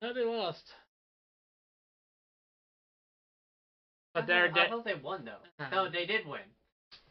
[0.02, 0.64] No, they lost.
[4.16, 5.44] But I they're I thought they won though.
[5.60, 5.68] Uh-huh.
[5.72, 6.42] No, they did win.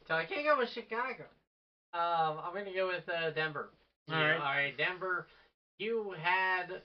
[0.09, 1.25] So I can't go with Chicago.
[1.93, 3.69] Um, I'm going to go with uh, Denver.
[4.11, 4.37] All Yeah, right.
[4.37, 5.27] All right, Denver.
[5.79, 6.81] You had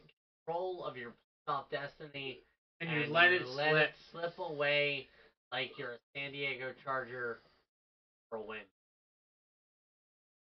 [0.45, 1.13] control of your
[1.47, 2.39] playoff destiny,
[2.81, 3.89] and you let it let slip.
[3.89, 5.07] it slip away
[5.51, 7.39] like you're a San Diego Charger
[8.29, 8.59] for a win.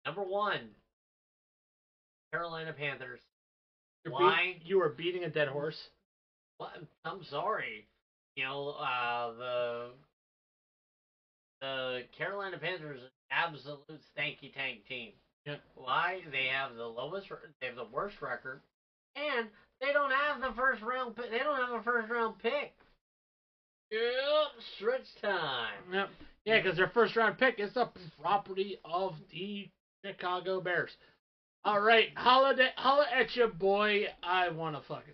[0.06, 0.70] Number one,
[2.32, 3.20] Carolina Panthers.
[4.04, 4.56] You're Why?
[4.58, 5.76] Beat, you are beating a dead horse.
[6.58, 6.70] Well,
[7.04, 7.86] I'm sorry.
[8.40, 9.86] You know, uh, the
[11.60, 13.00] the Carolina Panthers,
[13.30, 13.80] absolute
[14.16, 15.10] stanky tank team.
[15.74, 16.20] Why?
[16.32, 17.26] They have the lowest,
[17.60, 18.60] they have the worst record,
[19.14, 19.46] and
[19.82, 21.16] they don't have the first round.
[21.16, 22.72] They don't have a first round pick.
[23.90, 24.00] Yep,
[24.76, 25.92] stretch time.
[25.92, 26.08] Yep.
[26.46, 27.90] Yeah, because their first round pick is the
[28.22, 29.68] property of the
[30.02, 30.92] Chicago Bears.
[31.66, 34.06] All right, holiday, holla at your boy.
[34.22, 35.12] I want to fucking.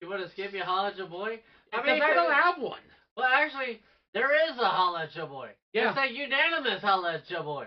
[0.00, 1.40] You want to skip your holla at your boy?
[1.72, 2.80] I mean, I don't have one.
[3.16, 3.80] Well, actually,
[4.14, 5.50] there is a holla at your boy.
[5.72, 5.90] Yeah.
[5.90, 7.66] It's a unanimous holla at your boy.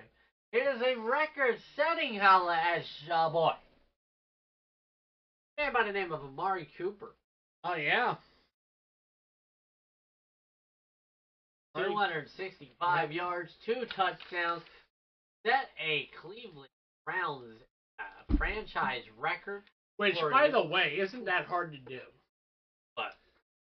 [0.51, 3.51] It is a record-setting holla at your boy.
[5.57, 7.13] Man by the name of Amari Cooper.
[7.63, 8.15] Oh yeah.
[11.75, 11.89] Sorry.
[11.89, 14.63] 265 yards, two touchdowns,
[15.45, 16.69] set a Cleveland
[17.05, 17.61] Browns
[17.99, 19.63] uh, franchise record.
[19.97, 21.99] Which, by the way, isn't that hard to do?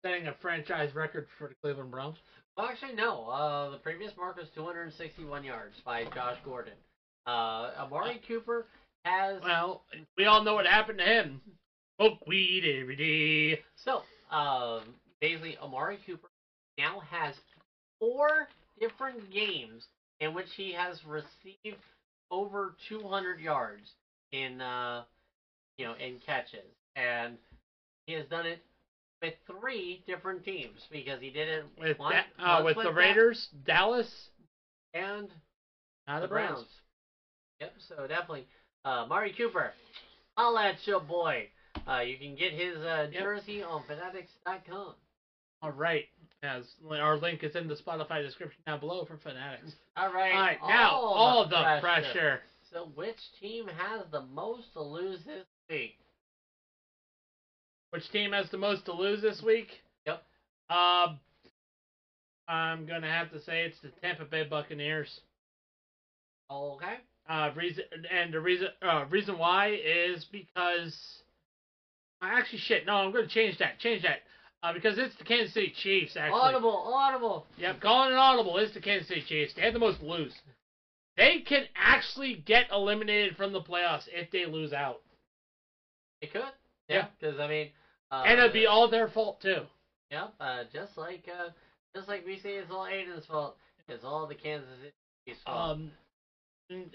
[0.03, 2.17] Setting a franchise record for the Cleveland Browns.
[2.57, 3.27] Well, actually, no.
[3.27, 6.73] Uh, the previous mark was 261 yards by Josh Gordon.
[7.27, 8.65] Uh, Amari Cooper
[9.05, 9.83] has Well,
[10.17, 11.41] we all know what happened to him.
[11.99, 13.61] Smoke weed every day.
[13.75, 14.01] so
[14.35, 14.81] um,
[15.19, 16.29] basically Amari Cooper
[16.79, 17.35] now has
[17.99, 18.47] four
[18.79, 19.85] different games
[20.19, 21.77] in which he has received
[22.31, 23.91] over 200 yards
[24.31, 25.03] in uh,
[25.77, 27.37] you know in catches, and
[28.07, 28.63] he has done it
[29.21, 32.97] with three different teams because he did it With that, uh, once with the that-
[32.97, 34.29] Raiders, Dallas,
[34.93, 35.29] and
[36.07, 36.53] the the Browns.
[36.55, 36.67] Browns.
[37.61, 38.47] Yep, so definitely.
[38.83, 39.73] Uh, Mari Cooper,
[40.35, 41.47] holla at your boy.
[41.87, 43.21] Uh, you can get his uh, Yep.
[43.21, 44.95] jersey on fanatics.com.
[45.61, 46.05] All right.
[46.43, 49.75] As our link is in the Spotify description down below for Fanatics.
[49.95, 50.33] All right.
[50.33, 51.81] All right, now all the pressure.
[51.81, 52.41] pressure.
[52.73, 55.99] So, which team has the most to lose this week?
[57.91, 59.67] Which team has the most to lose this week?
[60.05, 60.23] Yep.
[60.69, 61.19] Um,
[62.47, 65.21] I'm gonna have to say it's the Tampa Bay Buccaneers.
[66.49, 66.95] Okay.
[67.29, 70.97] Uh, reason and the reason uh, reason why is because
[72.21, 72.85] I actually shit.
[72.85, 73.79] No, I'm gonna change that.
[73.79, 74.19] Change that.
[74.63, 76.15] Uh, because it's the Kansas City Chiefs.
[76.15, 76.39] Actually.
[76.39, 77.47] Audible, audible.
[77.57, 78.57] Yep, calling it audible.
[78.57, 79.53] It's the Kansas City Chiefs.
[79.55, 80.33] They had the most to lose.
[81.17, 85.01] They can actually get eliminated from the playoffs if they lose out,
[86.21, 86.43] It could.
[86.87, 87.07] Yeah.
[87.19, 87.69] Because I mean,
[88.11, 89.63] uh, and it'd be all their fault too.
[90.11, 90.33] Yep.
[90.39, 91.49] Uh, just like uh,
[91.95, 93.57] just like we say, it's all Aiden's fault.
[93.87, 94.93] It's all the Kansas City
[95.27, 95.77] Chiefs' fault.
[95.77, 95.91] Um,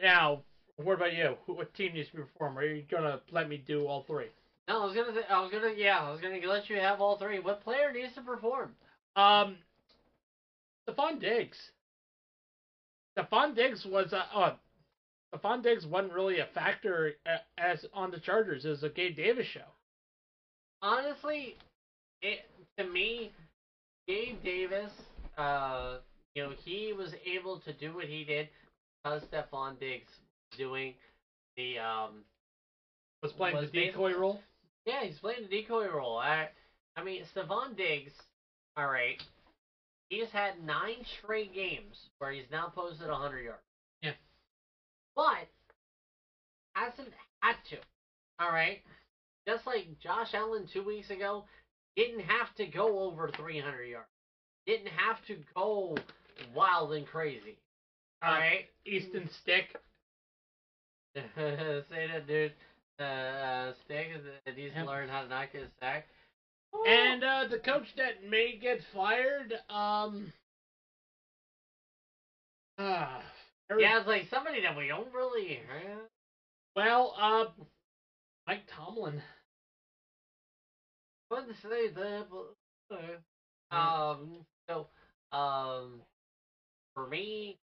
[0.03, 0.43] now,
[0.77, 1.37] what about you?
[1.47, 2.59] What team needs to perform?
[2.59, 4.29] Are you gonna let me do all three?
[4.69, 7.01] no, I was gonna say, I was gonna, yeah, I was gonna let you have
[7.01, 7.39] all three.
[7.39, 8.75] What player needs to perform?
[9.15, 9.57] Um,
[10.89, 11.59] Stefon Diggs.
[13.17, 14.55] Stefon Diggs was uh, uh
[15.35, 18.65] Stefon Diggs wasn't really a factor uh, as on the Chargers.
[18.65, 19.76] It was a Gabe Davis show.
[20.83, 21.57] Honestly,
[22.23, 22.41] it
[22.79, 23.33] to me,
[24.07, 24.93] Gabe Davis,
[25.39, 25.99] uh,
[26.35, 28.49] you know, he was able to do what he did
[29.03, 30.11] because Stefon Diggs
[30.51, 30.95] was doing
[31.57, 32.25] the um.
[33.23, 34.41] Was playing Was the decoy role.
[34.85, 36.19] Yeah, he's playing the decoy role.
[36.19, 36.49] I,
[36.97, 38.13] I mean, Stefon Diggs.
[38.77, 39.23] All right,
[40.11, 43.63] he's had nine straight games where he's now posted 100 yards.
[44.03, 44.13] Yeah.
[45.15, 45.49] But
[46.75, 47.77] hasn't had to.
[48.39, 48.81] All right,
[49.47, 51.45] just like Josh Allen two weeks ago,
[51.97, 54.09] didn't have to go over 300 yards.
[54.67, 55.97] Didn't have to go
[56.55, 57.57] wild and crazy.
[58.23, 58.65] All Uh, right.
[58.85, 59.77] Easton Stick.
[61.15, 62.53] Say that, dude.
[62.99, 64.09] Uh, uh, Stick
[64.57, 66.09] needs to learn how to not get sacked.
[66.87, 70.33] And uh, the coach that may get fired, um,
[72.79, 73.21] uh,
[73.79, 75.61] yeah, it's like somebody that we don't really.
[75.71, 75.99] Uh,
[76.75, 77.45] well, uh,
[78.47, 79.23] Mike Tomlin.
[81.31, 84.45] Wouldn't say that, but uh, um.
[84.69, 84.87] So,
[85.37, 86.03] um,
[86.95, 87.59] for me,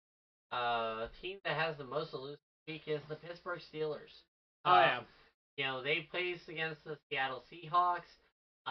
[0.52, 4.24] uh, team that has the most to lose week is the Pittsburgh Steelers.
[4.66, 5.00] Oh Um, yeah,
[5.58, 8.12] You know, they placed against the Seattle Seahawks.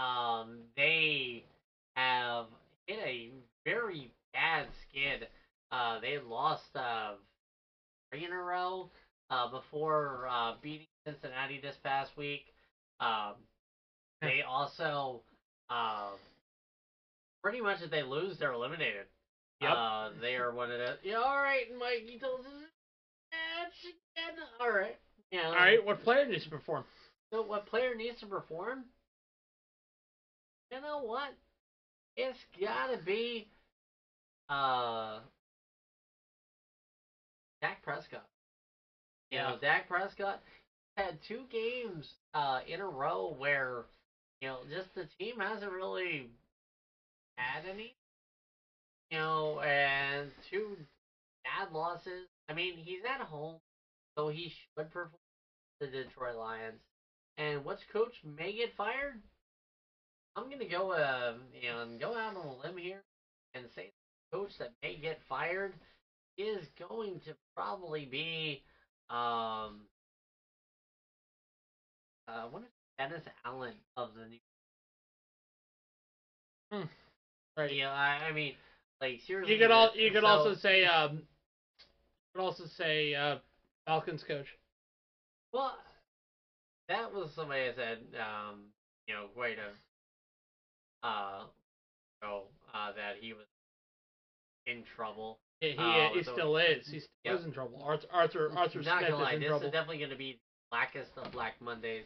[0.00, 1.44] Um, they
[1.96, 2.46] have
[2.86, 3.30] hit a
[3.64, 5.28] very bad skid.
[5.72, 7.12] Uh, they lost uh,
[8.10, 8.90] three in a row
[9.30, 12.42] uh, before uh, beating Cincinnati this past week.
[13.00, 13.34] Um,
[14.20, 15.20] they also
[15.68, 16.10] uh,
[17.42, 19.06] pretty much if they lose, they're eliminated.
[19.60, 19.70] Yep.
[19.76, 20.96] Uh, they are one of the.
[21.02, 22.04] Yeah, all right, Mike.
[22.06, 22.52] He tells us.
[23.30, 24.96] "That's again." All right.
[25.30, 25.48] Yeah.
[25.48, 25.84] all right.
[25.84, 26.84] What player needs to perform?
[27.32, 28.84] So what player needs to perform?
[30.72, 31.30] You know what?
[32.16, 33.48] It's gotta be
[34.48, 35.20] uh
[37.62, 38.26] Dak Prescott.
[39.30, 40.40] You know, Dak Prescott
[40.96, 43.84] had two games uh in a row where,
[44.40, 46.28] you know, just the team hasn't really
[47.36, 47.94] had any.
[49.10, 50.76] You know, and two
[51.44, 52.26] bad losses.
[52.48, 53.56] I mean, he's at home,
[54.16, 55.10] so he should perform
[55.80, 56.80] the Detroit Lions.
[57.38, 59.20] And what's coach may get fired?
[60.36, 63.02] I'm gonna go, uh, you know, go out on a limb here
[63.54, 63.90] and say
[64.30, 65.72] the coach that may get fired
[66.38, 68.62] is going to probably be,
[69.10, 69.80] um,
[72.28, 74.38] uh, what is Dennis Allen of the New?
[77.56, 77.74] Right.
[77.74, 78.52] Yeah, I, I mean,
[79.00, 79.54] like seriously.
[79.54, 79.90] You could all.
[79.94, 80.84] You could so- also say.
[80.84, 81.16] Um.
[81.16, 81.22] You
[82.34, 83.36] could also say uh,
[83.86, 84.46] Falcons coach.
[85.52, 85.72] Well,
[86.88, 88.60] that was somebody that said, um,
[89.08, 91.40] you know, quite a, uh,
[92.22, 93.46] oh, uh, that he was
[94.68, 95.38] in trouble.
[95.60, 96.86] He, he, Uh, he the- still is.
[96.86, 97.38] He still Yep.
[97.40, 97.82] is in trouble.
[97.82, 99.66] Arthur Arthur Arthur Not Smith gonna lie, is in this trouble.
[99.66, 100.38] is definitely gonna be the
[100.70, 102.04] blackest of Black Mondays.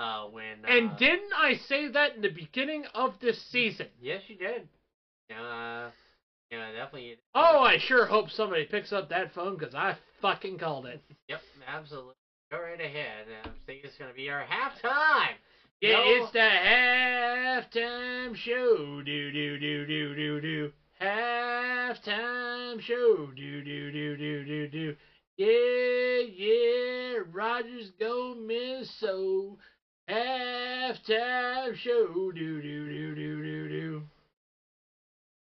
[0.00, 3.86] Uh, when and uh, didn't I say that in the beginning of this season?
[4.00, 4.66] yes, you did.
[5.30, 5.90] Uh,
[6.50, 7.18] yeah, definitely.
[7.34, 11.02] Oh, I sure hope somebody picks up that phone because I fucking called it.
[11.28, 12.14] Yep, absolutely.
[12.50, 13.26] Go right ahead.
[13.44, 15.34] I think it's gonna be our halftime.
[15.82, 16.02] Yeah, No.
[16.06, 19.02] it's the halftime show.
[19.04, 20.72] Do do do do do do.
[21.00, 23.30] Halftime show.
[23.36, 24.96] Do do do do do do.
[25.36, 27.22] Yeah, yeah.
[27.30, 29.56] Rogers go Minnesota.
[30.10, 32.32] Halftime show.
[32.32, 34.02] Do do do do do do.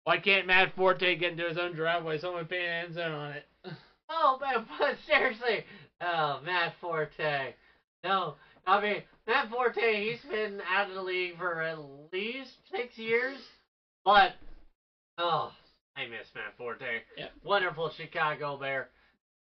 [0.03, 2.19] Why can't Matt Forte get into his own driveway?
[2.19, 3.45] Someone pay an end zone on it.
[4.12, 5.63] Oh man, but seriously,
[6.01, 7.53] oh Matt Forte.
[8.03, 8.34] No,
[8.65, 10.03] I mean Matt Forte.
[10.03, 11.77] He's been out of the league for at
[12.12, 13.38] least six years,
[14.03, 14.34] but
[15.19, 15.51] oh,
[15.95, 17.01] I miss Matt Forte.
[17.17, 17.32] Yep.
[17.43, 18.89] Wonderful Chicago Bear,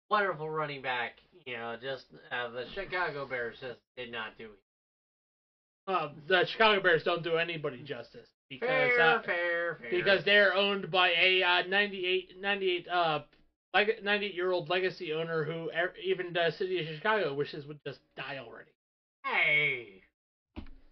[0.09, 1.13] wonderful running back.
[1.45, 4.59] You know, just uh, the Chicago Bears just did not do it.
[5.87, 9.89] Uh, the Chicago Bears don't do anybody justice because Fair, uh, fair, fair.
[9.91, 13.19] because they're owned by a uh, 98, 98 uh,
[13.73, 17.79] leg- 98 year old legacy owner who er- even the city of Chicago wishes would
[17.85, 18.71] just die already.
[19.23, 20.01] hey,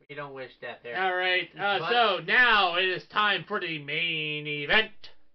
[0.09, 1.01] we don't wish that there.
[1.01, 4.91] All right, uh, But- so now it is time for the main event.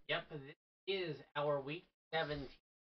[0.08, 0.40] Yep, this
[0.88, 2.46] is our week 17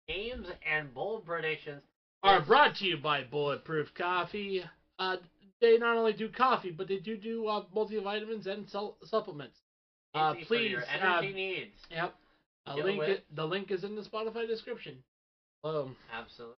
[0.08, 1.82] games and bold predictions.
[2.22, 4.64] Are brought to you by Bulletproof Coffee.
[4.98, 5.16] Uh,
[5.60, 9.56] they not only do coffee, but they do do uh, multivitamins and sul- supplements.
[10.14, 11.76] Uh, Easy for your please, energy uh, needs.
[11.90, 12.14] Yep.
[12.76, 12.98] Link.
[12.98, 13.20] with.
[13.34, 14.96] The link is in the Spotify description.
[15.62, 15.96] Boom.
[16.12, 16.56] Absolutely.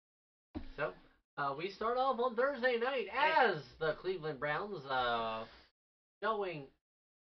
[0.77, 0.91] So,
[1.37, 5.45] uh, we start off on Thursday night as the Cleveland Browns uh,
[6.23, 6.63] showing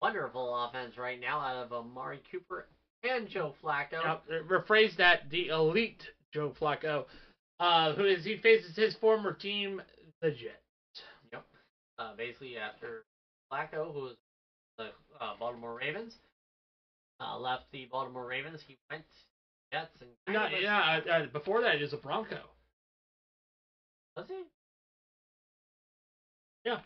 [0.00, 2.66] wonderful offense right now out of Amari Cooper
[3.04, 4.04] and Joe Flacco.
[4.04, 4.16] Uh,
[4.48, 7.04] rephrase that: the elite Joe Flacco,
[7.60, 9.80] uh, who is he faces his former team,
[10.20, 10.61] the Jets.
[12.02, 13.04] Uh, basically, after
[13.52, 14.16] Flacco, who was
[14.76, 14.86] the
[15.20, 16.14] uh, Baltimore Ravens,
[17.20, 19.04] uh, left the Baltimore Ravens, he went
[19.72, 21.26] Jets and No, yeah.
[21.32, 22.40] Before that, he was a Bronco.
[24.16, 24.42] was he?
[26.64, 26.80] Yeah.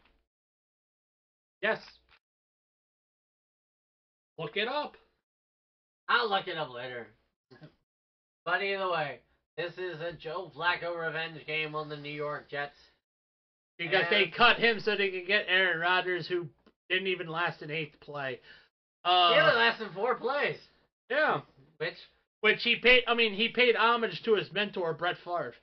[1.62, 1.81] Yes.
[4.38, 4.96] Look it up.
[6.11, 7.07] I'll look it up later.
[8.44, 9.20] but either way,
[9.57, 12.76] this is a Joe Flacco revenge game on the New York Jets.
[13.79, 16.49] Because they cut him so they could get Aaron Rodgers, who
[16.89, 18.41] didn't even last an eighth play.
[19.05, 20.59] he only Uh, lasted four plays,
[21.11, 21.43] yeah.
[21.79, 21.95] which
[22.41, 23.05] Which he paid.
[23.07, 25.55] I mean, he paid homage to his mentor Brett Favre.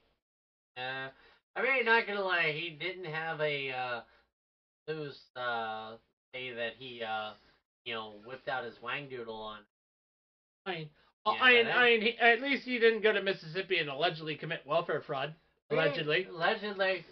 [0.78, 1.10] Uh,
[1.56, 4.02] I mean, not gonna lie, he didn't have a uh,
[4.88, 5.94] loose uh,
[6.34, 7.34] say that he uh,
[7.86, 9.60] you know whipped out his wang doodle on.
[10.66, 10.90] I mean,
[11.26, 14.36] Yeah, I mean, I mean, he, at least he didn't go to Mississippi and allegedly
[14.36, 15.34] commit welfare fraud.
[15.70, 16.26] Allegedly.
[16.26, 17.06] Allegedly.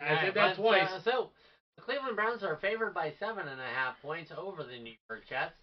[0.00, 0.88] I Right, said that but, twice.
[0.88, 1.30] uh, so
[1.76, 5.22] the Cleveland Browns are favored by seven and a half points over the New York
[5.28, 5.54] Jets.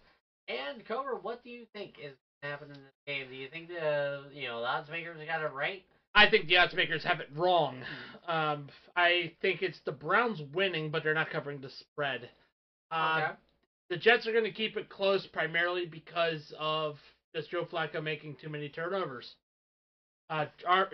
[0.48, 3.28] And Cobra, what do you think is happening in this game?
[3.28, 5.82] Do you think the you know the odds makers got it right?
[6.14, 7.82] I think the odds makers have it wrong.
[8.26, 12.28] Um, I think it's the Browns winning, but they're not covering the spread.
[12.90, 13.32] Uh, okay.
[13.90, 16.96] The Jets are going to keep it close primarily because of
[17.34, 19.34] just Joe Flacco making too many turnovers.
[20.30, 20.46] Uh,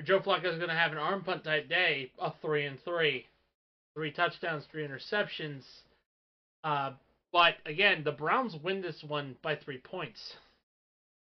[0.02, 3.24] Joe Flacco is going to have an arm punt type day, a three and three,
[3.94, 5.62] three touchdowns, three interceptions.
[6.64, 6.90] Uh,
[7.32, 10.18] but again, the Browns win this one by three points.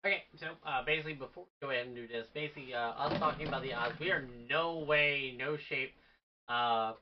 [0.05, 3.47] Okay, so uh, basically, before we go ahead and do this, basically, uh, us talking
[3.47, 5.91] about the odds, we are no way, no shape.
[6.47, 6.93] Uh,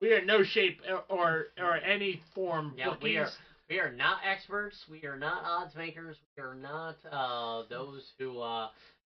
[0.00, 2.74] We are no shape or or, any form.
[2.76, 3.36] Yeah, we bookies.
[3.68, 4.76] we are not experts.
[4.90, 6.16] We are not odds makers.
[6.36, 8.68] We are not uh, those who uh,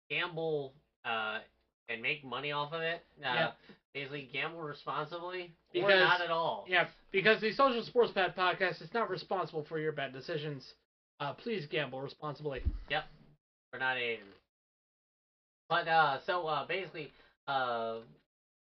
[0.09, 1.39] gamble uh,
[1.89, 3.01] and make money off of it.
[3.19, 3.51] Uh, Yeah.
[3.99, 6.65] Basically, gamble responsibly or Because- not at all.
[6.69, 10.73] Yeah, because the Social Sports Pad podcast is not responsible for your bad decisions.
[11.19, 12.63] Uh, please gamble responsibly.
[12.89, 13.03] Yep,
[13.73, 14.25] we're not Asian.
[15.67, 17.11] But uh, so uh, basically,
[17.49, 17.97] uh,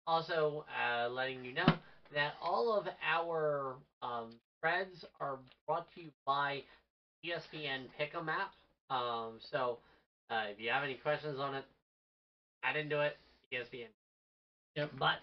[0.06, 1.76] also uh, letting you know
[2.14, 4.30] that all of our um,
[4.62, 6.62] threads are brought to you by
[7.26, 8.54] ESPN Pick'em app.
[8.88, 9.80] Um, so
[10.30, 11.64] uh, if you have any questions on it,
[12.62, 13.18] add into it,
[13.52, 13.88] ESPN.
[14.76, 14.90] Yep.
[14.98, 15.16] But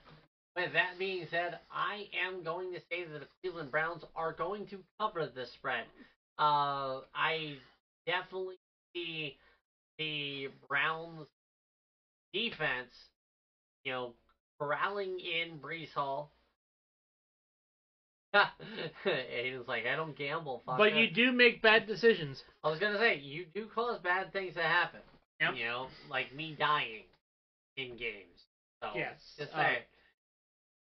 [0.55, 4.67] with that being said, I am going to say that the Cleveland Browns are going
[4.67, 5.85] to cover the spread.
[6.39, 7.55] Uh, I
[8.07, 8.55] definitely
[8.95, 9.37] see
[9.97, 11.27] the Browns
[12.33, 12.91] defense,
[13.83, 14.13] you know,
[14.59, 16.31] corralling in Breece Hall.
[19.05, 20.63] Aiden's like, I don't gamble.
[20.65, 22.41] But you do make bad decisions.
[22.63, 25.01] I was gonna say, you do cause bad things to happen.
[25.39, 25.51] Yep.
[25.55, 27.03] You know, like me dying
[27.77, 28.32] in games.
[28.83, 29.63] So Yes, just uh,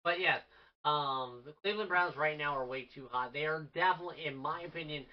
[0.02, 0.40] but yes,
[0.84, 3.32] um, the Cleveland Browns right now are way too hot.
[3.32, 5.04] They are definitely, in my opinion,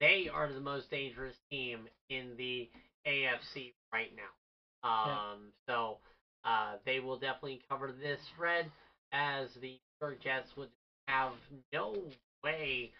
[0.00, 2.68] they are the most dangerous team in the
[3.06, 4.88] AFC right now.
[4.88, 5.98] Um, so
[6.44, 8.70] uh, they will definitely cover this spread
[9.12, 10.70] as the New York Jets would
[11.06, 11.32] have
[11.72, 11.94] no
[12.42, 12.90] way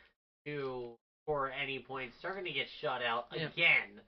[0.47, 0.91] to
[1.24, 2.14] score any points.
[2.22, 3.49] They're going to get shut out Yeah.
[3.49, 4.01] again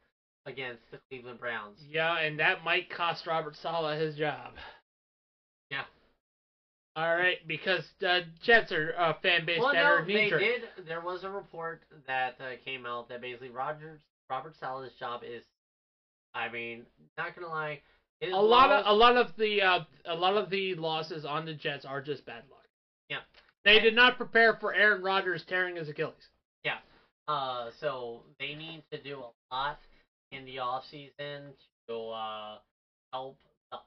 [0.47, 1.79] against the Cleveland Browns.
[1.89, 4.53] Yeah, and that might cost Robert Saleh his job.
[6.95, 10.63] All right, because the Jets are a fan base Well, that no, are they did.
[10.87, 15.43] There was a report that uh, came out that basically Rogers, Robert Saleh's job is,
[16.35, 16.85] I mean,
[17.17, 17.81] not gonna lie,
[18.23, 21.55] a lot of a lot of the uh, a lot of the losses on the
[21.55, 22.65] Jets are just bad luck.
[23.09, 23.19] Yeah.
[23.65, 26.15] They did not prepare for Aaron Rodgers tearing his Achilles.
[26.65, 26.79] Yeah,
[27.29, 29.79] uh, so they need to do a lot
[30.31, 31.55] in the off season
[31.89, 32.59] to uh
[33.13, 33.39] help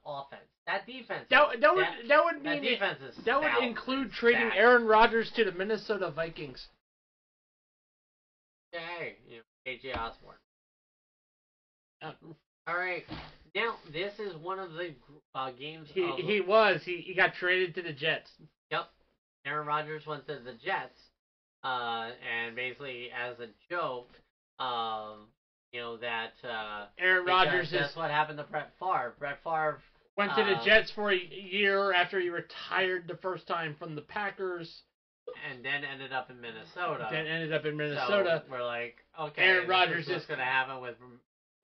[0.04, 0.42] offense.
[0.66, 1.26] That defense.
[1.30, 4.50] That, that would that, that would that mean defense is that would include trading.
[4.54, 6.66] Aaron Rodgers to the Minnesota Vikings.
[8.72, 10.36] Hey, you know, KJ Osborn.
[12.02, 12.12] Uh,
[12.66, 13.04] All right.
[13.54, 14.94] Now this is one of the
[15.34, 15.88] uh, games.
[15.92, 18.30] He of, he was he, he got traded to the Jets.
[18.70, 18.86] Yep.
[19.46, 20.98] Aaron Rodgers went to the Jets,
[21.62, 24.10] uh, and basically as a joke,
[24.58, 25.28] um,
[25.76, 29.14] you know that uh, Aaron Rodgers is, what happened to Brett Favre.
[29.18, 29.78] Brett Favre.
[30.16, 33.94] went to the uh, Jets for a year after he retired the first time from
[33.94, 34.82] the Packers.
[35.50, 37.08] And then ended up in Minnesota.
[37.10, 38.44] Then ended up in So Minnesota.
[38.50, 40.94] we're like, okay, Aaron Rodgers is going to happen with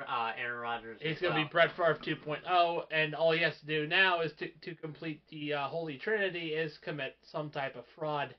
[0.07, 0.99] uh, Aaron Rodgers.
[1.01, 1.47] He's going to well.
[1.47, 5.23] be Brett Favre 2.0, and all he has to do now is to, to complete
[5.31, 8.35] the uh, Holy Trinity is commit some type of fraud.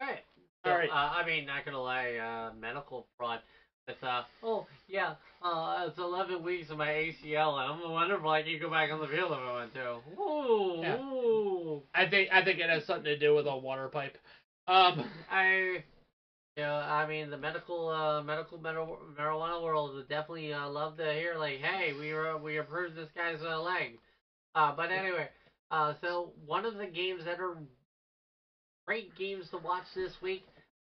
[0.00, 0.22] Right.
[0.64, 0.90] So, All right.
[0.90, 3.40] Uh, I mean, not gonna lie, uh, medical fraud.
[3.88, 8.26] It's uh, oh yeah, uh, it's 11 weeks of my ACL, and I'm wondering if
[8.26, 9.98] I can go back on the field if I want to.
[10.20, 10.96] Ooh, Yeah.
[10.96, 11.82] ooh.
[11.94, 14.16] I think I think it has something to do with a water pipe.
[14.66, 15.82] Um, I,
[16.56, 20.96] you know, I mean, the medical, uh, medical mar- marijuana world would definitely uh, love
[20.96, 23.98] to hear like, hey, we were, we approved this guy's uh, leg.
[24.54, 25.28] Uh, but anyway,
[25.70, 27.54] uh, so one of the games that are
[28.86, 30.42] great games to watch this week.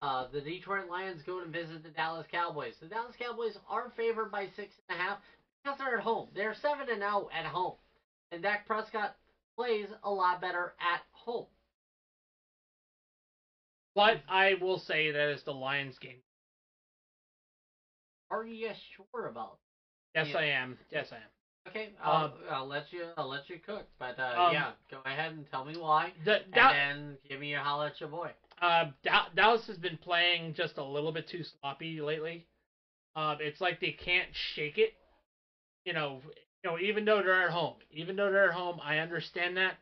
[0.06, 2.74] Uh, the Detroit Lions go to visit the Dallas Cowboys.
[2.80, 5.18] The Dallas Cowboys are favored by six and a half
[5.64, 6.28] because they're at home.
[6.32, 7.74] They're seven and zero at home,
[8.30, 9.16] and Dak Prescott
[9.56, 11.46] plays a lot better at home.
[13.96, 16.22] but I will say that it's the Lions game.
[18.30, 19.58] Are you sure about?
[20.14, 20.38] Yes, Yeah.
[20.38, 20.78] I am.
[20.92, 21.22] Yes, I am.
[21.66, 23.06] Okay, I'll, Um, I'll let you.
[23.16, 26.44] I'll let you cook, but uh, Um, yeah, go ahead and tell me why, The,
[26.44, 28.30] and then give me a holler at your boy.
[28.60, 32.44] Uh, Da- Dallas has been playing just a little bit too sloppy lately.
[33.16, 34.92] Uh, it's like they can't shake it.
[35.84, 36.20] You know,
[36.64, 39.76] you know, even though they're at home, even though they're at home, I understand that,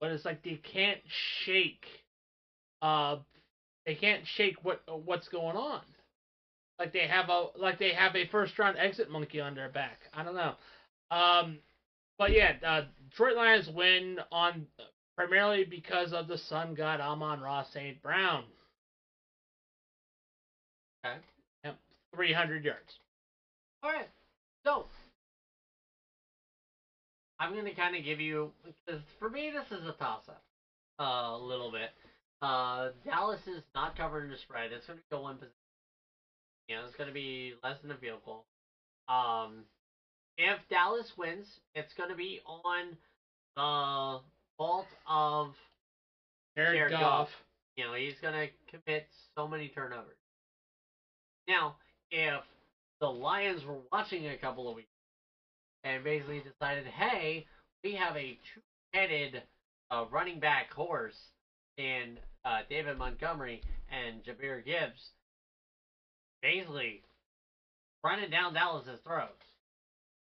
[0.00, 1.00] but it's like they can't
[1.44, 1.86] shake.
[2.82, 3.16] Uh,
[3.86, 5.80] they can't shake what what's going on.
[6.78, 10.00] Like they have a like they have a first round exit monkey on their back.
[10.12, 10.54] I don't know.
[11.10, 11.58] Um,
[12.18, 14.66] but yeah, uh, Detroit Lions win on
[15.16, 18.00] primarily because of the sun god Amon-Ra St.
[18.02, 18.44] Brown.
[21.04, 21.16] Okay.
[21.64, 21.76] Yep,
[22.14, 22.98] 300 yards.
[23.82, 24.08] All right,
[24.64, 24.86] so
[27.42, 28.52] I'm gonna kind of give you
[28.86, 30.42] because for me this is a toss up
[31.00, 31.90] uh, a little bit.
[32.40, 34.70] Uh, Dallas is not covering the spread.
[34.70, 35.52] It's gonna go one position.
[36.68, 38.44] You know, it's gonna be less than a field goal.
[39.08, 39.64] Um,
[40.38, 42.96] if Dallas wins, it's gonna be on
[43.56, 44.20] the
[44.56, 45.54] fault of
[46.56, 47.00] Jared, Jared Goff.
[47.00, 47.28] Goff.
[47.76, 50.16] you know, he's going to commit so many turnovers.
[51.48, 51.76] Now,
[52.10, 52.42] if
[53.00, 54.88] the Lions were watching a couple of weeks
[55.84, 57.46] and basically decided, hey,
[57.82, 59.42] we have a two-headed
[59.90, 61.18] uh, running back horse
[61.78, 65.10] in uh, David Montgomery and Jahmyr Gibbs,
[66.42, 67.02] basically
[68.04, 69.32] running down Dallas's throats.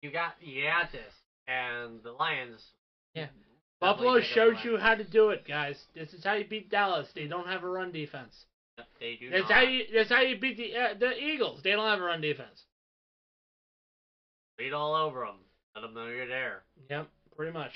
[0.03, 1.15] You got, you got this,
[1.49, 2.63] and the Lions.
[3.15, 3.27] Yeah.
[3.81, 5.77] Buffalo showed you how to do it, guys.
[5.95, 7.09] This is how you beat Dallas.
[7.15, 8.35] They don't have a run defense.
[9.01, 9.53] They do That's not.
[9.53, 9.85] how you.
[9.95, 11.61] That's how you beat the uh, the Eagles.
[11.63, 12.65] They don't have a run defense.
[14.57, 15.37] Beat all over them.
[15.75, 16.63] Let them know you're there.
[16.91, 17.73] Yep, pretty much.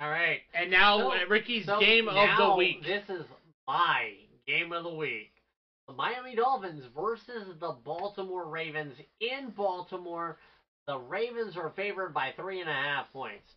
[0.00, 0.40] All right.
[0.54, 2.82] And now So- uh, Ricky's So game of the week.
[2.84, 3.24] This is
[3.66, 4.12] my
[4.46, 5.32] game of the week.
[5.88, 10.36] The Miami Dolphins versus the Baltimore Ravens in Baltimore.
[10.86, 13.50] The Ravens are favored by three and a half points.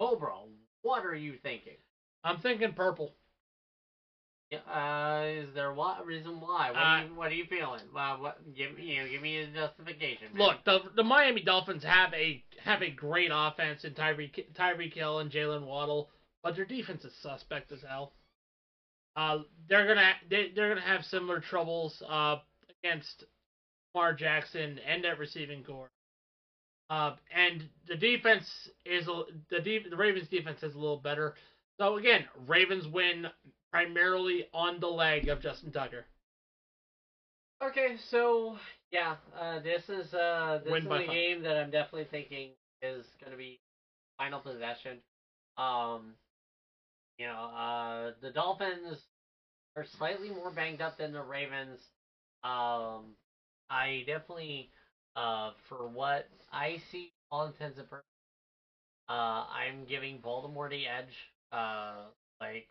[0.00, 0.34] Cobra,
[0.82, 1.76] what are you thinking?
[2.24, 3.12] I'm thinking purple.
[4.50, 6.70] Yeah, Uh, is there what reason why?
[6.70, 7.82] What, Uh, are, you, what are you feeling?
[7.94, 8.54] Uh, what?
[8.54, 10.28] Give me, you know, give me a justification.
[10.32, 10.46] man.
[10.46, 15.18] Look, the the Miami Dolphins have a have a great offense in Tyreek Tyreek Hill
[15.18, 16.08] and Jaylen Waddle,
[16.42, 18.14] but their defense is suspect as hell.
[19.16, 22.36] Uh, they're gonna they, they're gonna have similar troubles uh
[22.82, 23.24] against
[23.94, 25.90] Lamar Jackson and that receiving corps.
[26.90, 29.06] Uh, and the defense is
[29.50, 31.34] the de- the Ravens defense is a little better.
[31.78, 33.28] So again, Ravens win
[33.70, 36.04] primarily on the leg of Justin Tucker.
[37.62, 38.56] Okay, so
[38.90, 41.06] yeah, uh, this is uh, this Win is a five.
[41.06, 42.50] game that I'm definitely thinking
[42.82, 43.58] is going to be
[44.16, 44.98] final possession.
[45.56, 46.14] Um,
[47.18, 48.98] you know, uh, the Dolphins
[49.76, 51.80] are slightly more banged up than the Ravens.
[52.44, 53.16] Um,
[53.70, 54.70] I definitely,
[55.16, 58.04] uh, for what I see, all intents and purposes,
[59.08, 61.14] uh, I'm giving Baltimore the edge.
[61.52, 62.04] Uh,
[62.40, 62.66] like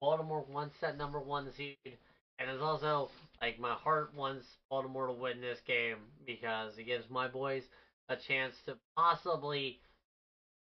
[0.00, 3.10] Baltimore wants that number one seed, and it's also
[3.40, 7.62] like my heart wants Baltimore to win this game because it gives my boys
[8.08, 9.78] a chance to possibly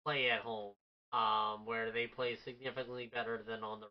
[0.05, 0.74] play at home,
[1.14, 3.88] um, where they play significantly better than on the.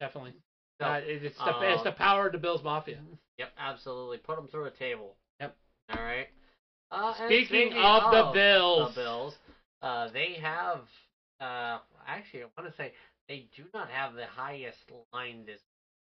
[0.00, 0.34] Definitely,
[0.80, 3.00] So, uh, it's the it's uh, the power of the Bills Mafia.
[3.38, 4.18] Yep, absolutely.
[4.18, 5.16] Put them through a table.
[5.90, 6.28] All right.
[6.90, 9.34] Uh, and Speaking of the Bills, the Bills,
[9.82, 10.80] uh, they have.
[11.40, 12.92] Uh, actually, I want to say
[13.28, 14.78] they do not have the highest
[15.12, 15.60] line this.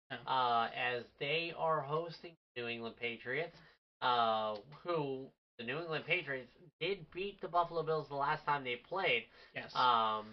[0.10, 0.18] No.
[0.32, 3.58] Uh, as they are hosting the New England Patriots,
[4.02, 4.56] uh,
[4.86, 5.26] who
[5.58, 9.24] the New England Patriots did beat the Buffalo Bills the last time they played.
[9.56, 9.76] yes.
[9.76, 10.28] Um,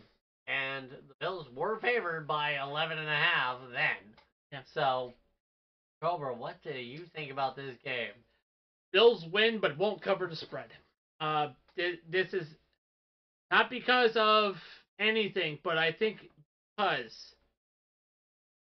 [0.47, 4.15] and the Bills were favored by 11 and a half then.
[4.53, 4.61] Yeah.
[4.75, 5.15] So,
[6.03, 8.13] Cobra, what do you think about this game?
[8.95, 10.69] Bills win, but won't cover the spread.
[11.21, 12.47] Uh, thi- this is
[13.51, 14.55] not because of
[15.01, 16.19] anything, but I think
[16.77, 17.11] because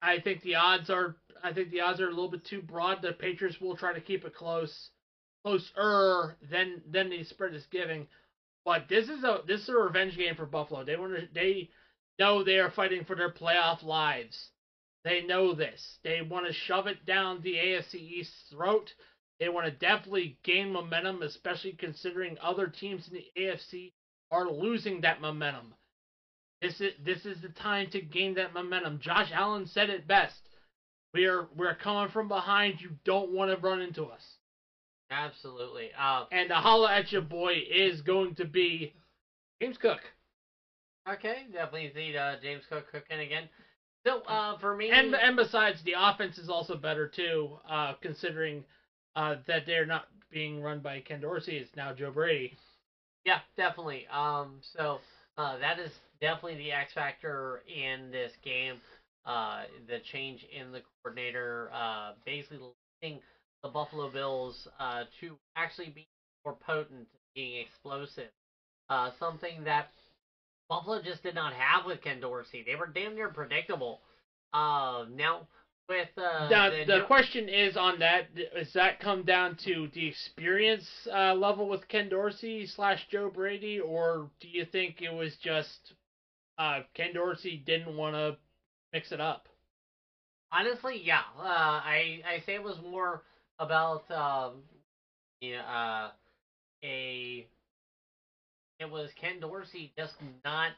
[0.03, 1.15] I think the odds are
[1.45, 3.03] I think the odds are a little bit too broad.
[3.03, 4.91] The Patriots will try to keep it close,
[5.45, 8.09] closer than than the spread is giving.
[8.65, 10.85] But this is a this is a revenge game for Buffalo.
[10.85, 11.71] They want to they
[12.19, 14.51] know they are fighting for their playoff lives.
[15.05, 15.99] They know this.
[16.03, 18.93] They want to shove it down the AFC East's throat.
[19.39, 23.93] They want to definitely gain momentum, especially considering other teams in the AFC
[24.31, 25.75] are losing that momentum.
[26.63, 28.99] This is this is the time to gain that momentum.
[29.01, 30.49] Josh Allen said it best.
[31.13, 32.81] We are we're coming from behind.
[32.81, 34.23] You don't want to run into us.
[35.11, 35.91] Absolutely.
[35.99, 38.93] Uh, And the holla at your boy is going to be
[39.63, 40.01] James Cook.
[41.09, 43.49] okay, definitely see uh, James Cook cooking again.
[44.05, 48.65] So, uh, for me, And and besides, the offense is also better too, uh, considering
[49.17, 51.57] uh, that they're not being run by Ken Dorsey.
[51.57, 52.57] It's now Joe Brady.
[53.25, 54.07] Yeah, definitely.
[54.13, 55.01] Um, so
[55.39, 55.91] uh, that is
[56.21, 58.77] definitely the X factor in this game.
[59.25, 62.59] Uh, the change in the coordinator, uh, basically
[63.03, 63.19] leading
[63.65, 66.07] the Buffalo Bills uh, to actually be
[66.45, 68.31] more potent, being explosive.
[68.89, 69.89] Uh, something that
[70.69, 72.63] Buffalo just did not have with Ken Dorsey.
[72.65, 74.01] They were damn near predictable.
[74.53, 75.49] Uh, now
[75.89, 80.07] with uh, Now, the the question is on that: does that come down to the
[80.07, 85.37] experience uh, level with Ken Dorsey slash Joe Brady, or do you think it was
[85.37, 85.93] just
[86.59, 88.37] uh, Ken Dorsey didn't want to
[88.93, 89.49] mix it up?
[90.53, 91.23] Honestly, yeah.
[91.39, 91.43] Uh,
[91.83, 93.21] I I say it was more
[93.59, 94.63] about um,
[95.41, 96.11] yeah, uh,
[96.85, 97.47] a.
[98.79, 100.15] It was Ken Dorsey just
[100.45, 100.73] not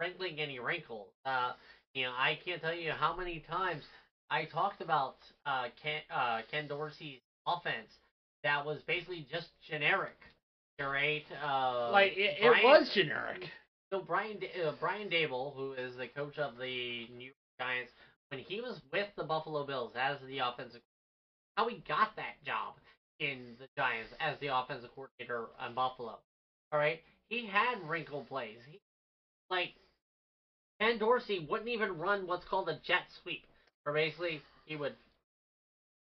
[0.00, 1.08] wrinkling any wrinkles.
[1.24, 1.52] Uh,
[1.94, 3.82] you know, I can't tell you how many times
[4.30, 7.90] I talked about uh, Ken uh, Ken Dorsey's offense
[8.42, 10.18] that was basically just generic,
[10.80, 11.24] right?
[11.44, 13.48] Uh, like it, it Brian- was generic.
[13.92, 17.92] so Brian uh, Brian Daboll, who is the coach of the New York Giants,
[18.30, 20.80] when he was with the Buffalo Bills as the offensive,
[21.56, 22.74] how he got that job
[23.20, 26.18] in the Giants as the offensive coordinator on Buffalo.
[26.72, 28.58] All right, he had wrinkle plays.
[28.68, 28.80] He,
[29.50, 29.72] like
[30.80, 33.46] Ken Dorsey wouldn't even run what's called a jet sweep,
[33.86, 34.94] where basically he would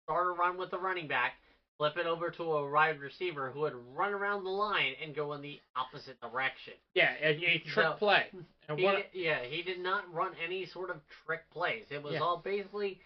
[0.05, 1.33] start a run with the running back,
[1.77, 5.33] flip it over to a wide receiver who would run around the line and go
[5.33, 6.73] in the opposite direction.
[6.95, 7.93] Yeah, a, a trick No.
[7.93, 8.25] play.
[8.67, 11.85] And He what, yeah, he did not run any sort of trick plays.
[11.91, 12.19] It was Yeah.
[12.21, 12.99] all basically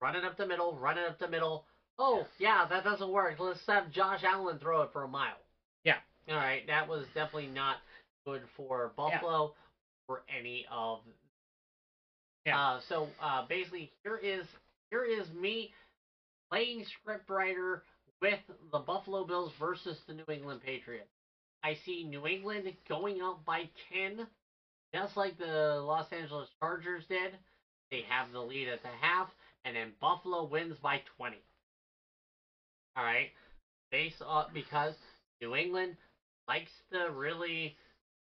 [0.00, 1.66] running up the middle, running up the middle.
[1.98, 3.38] Oh, yeah, that doesn't work.
[3.38, 5.36] Let's have Josh Allen throw it for a mile.
[5.84, 5.98] Yeah.
[6.30, 7.76] All right, that was definitely not
[8.26, 9.52] good for Buffalo
[10.08, 11.00] or any of.
[12.46, 12.58] Yeah.
[12.60, 14.46] Uh, so uh, basically, here is
[14.90, 15.72] here is me
[16.50, 17.80] playing scriptwriter
[18.20, 18.40] with
[18.72, 21.08] the Buffalo Bills versus the New England Patriots.
[21.62, 24.26] I see New England going up by ten,
[24.94, 27.32] just like the Los Angeles Chargers did.
[27.90, 29.28] They have the lead at the half,
[29.64, 31.36] and then Buffalo wins by 20.
[32.96, 33.30] All right,
[33.90, 34.94] based on because
[35.40, 35.96] New England
[36.48, 37.76] likes to really,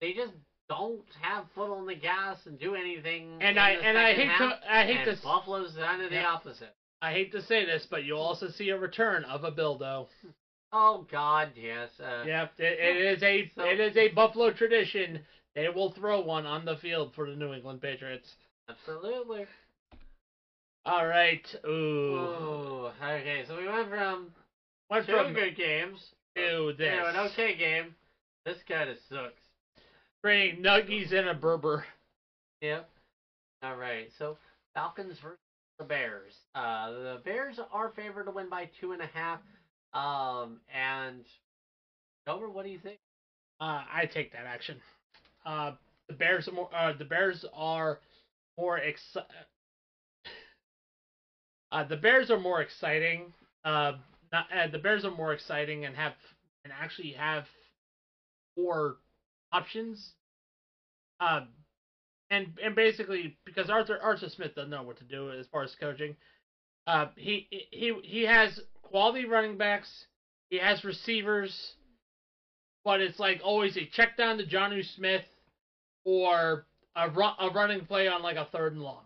[0.01, 0.33] they just
[0.71, 3.39] don't have foot on the gas and do anything.
[3.43, 6.75] And I and I hate half, to I hate to Buffalo's kind of the opposite.
[7.03, 10.07] I hate to say this, but you'll also see a return of a Bildo.
[10.73, 11.89] Oh God, yes.
[11.99, 15.21] Uh, Yep, it, it is a So- it is a Buffalo tradition.
[15.57, 18.29] They will throw one on the field for the New England Patriots.
[18.69, 19.47] Absolutely.
[20.87, 21.45] All right.
[21.67, 21.69] Ooh.
[21.71, 22.91] Ooh.
[23.03, 24.29] Okay, so we went from
[24.89, 25.99] Went two from good games
[26.37, 26.89] to this.
[26.97, 27.95] to an okay game.
[28.47, 29.43] This kind of sucks.
[30.23, 31.85] Bring Nuggies and a Berber.
[32.61, 32.89] Yep.
[33.63, 34.11] All right.
[34.19, 34.37] So
[34.75, 35.39] Falcons versus
[35.79, 36.35] the Bears.
[36.55, 39.41] Uh, the Bears are favored to win by two and a half.
[39.95, 41.25] Um, and
[42.27, 42.99] Dover, what do you think?
[43.61, 44.77] Uh, I take that action.
[45.47, 45.73] Uh,
[46.09, 46.69] the Bears are more.
[46.75, 47.99] Uh, the Bears are
[48.59, 49.25] more exci-
[51.73, 53.33] Uh, the Bears are more exciting.
[53.65, 53.93] Uh,
[54.33, 56.15] not, uh, the Bears are more exciting and have
[56.65, 57.47] and actually have
[58.59, 58.97] more
[59.53, 60.13] options.
[61.21, 61.49] Um,
[62.31, 65.75] and and basically because Arthur Arthur Smith doesn't know what to do as far as
[65.79, 66.17] coaching.
[66.87, 70.07] Uh, he he he has quality running backs.
[70.49, 71.75] He has receivers
[72.85, 75.25] but it's like always a check down to Jonnu Smith
[76.05, 79.05] or a run, a running play on like a third and long.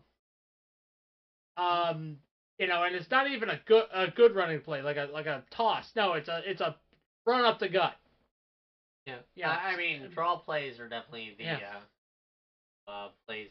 [1.56, 2.16] Um,
[2.58, 5.26] you know, and it's not even a good a good running play like a like
[5.26, 5.84] a toss.
[5.96, 6.76] No, it's a it's a
[7.26, 7.94] run up the gut.
[9.06, 9.18] Yeah.
[9.34, 9.50] Yeah.
[9.50, 11.80] I, I mean, draw plays are definitely the Yeah.
[12.86, 13.50] uh, uh, plays.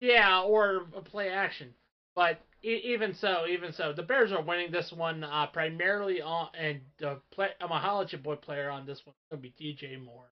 [0.00, 1.74] Yeah, or a play action.
[2.14, 6.48] But e- even so, even so, the Bears are winning this one uh, primarily on
[6.54, 7.52] and the play.
[7.60, 9.14] I'm a your boy player on this one.
[9.14, 10.30] It's gonna be DJ Moore.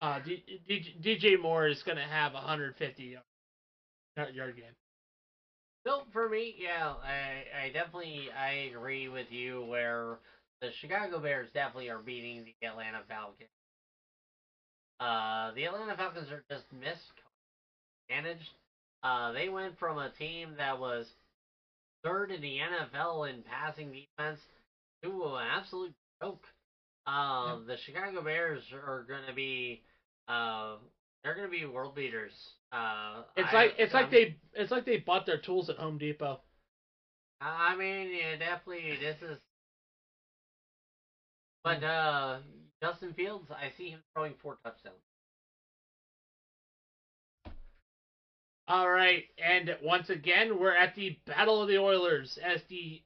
[0.00, 3.04] Uh, D, D, DJ Moore is gonna have 150
[4.16, 4.74] yard, yard game.
[5.86, 10.18] So for me, yeah, I, I definitely I agree with you where
[10.60, 13.48] the Chicago Bears definitely are beating the Atlanta Falcons.
[15.00, 18.50] Uh, the Atlanta Falcons are just mismanaged.
[19.02, 21.06] Uh, they went from a team that was
[22.04, 24.40] third in the NFL in passing defense
[25.04, 25.92] to an absolute
[26.22, 26.42] joke.
[27.06, 29.80] Um, The Chicago Bears are going to be,
[30.26, 30.76] uh,
[31.22, 32.32] they're going to be world beaters.
[32.72, 35.96] Uh, It's I- like it's like they it's like they bought their tools at Home
[35.96, 36.40] Depot.
[37.40, 38.98] I mean, yeah, definitely.
[39.00, 39.38] This is,
[41.68, 42.38] but uh,
[42.82, 44.96] Justin Fields, I see him throwing four touchdowns.
[48.66, 53.02] All right, and once again, we're at the Battle of the Oilers as the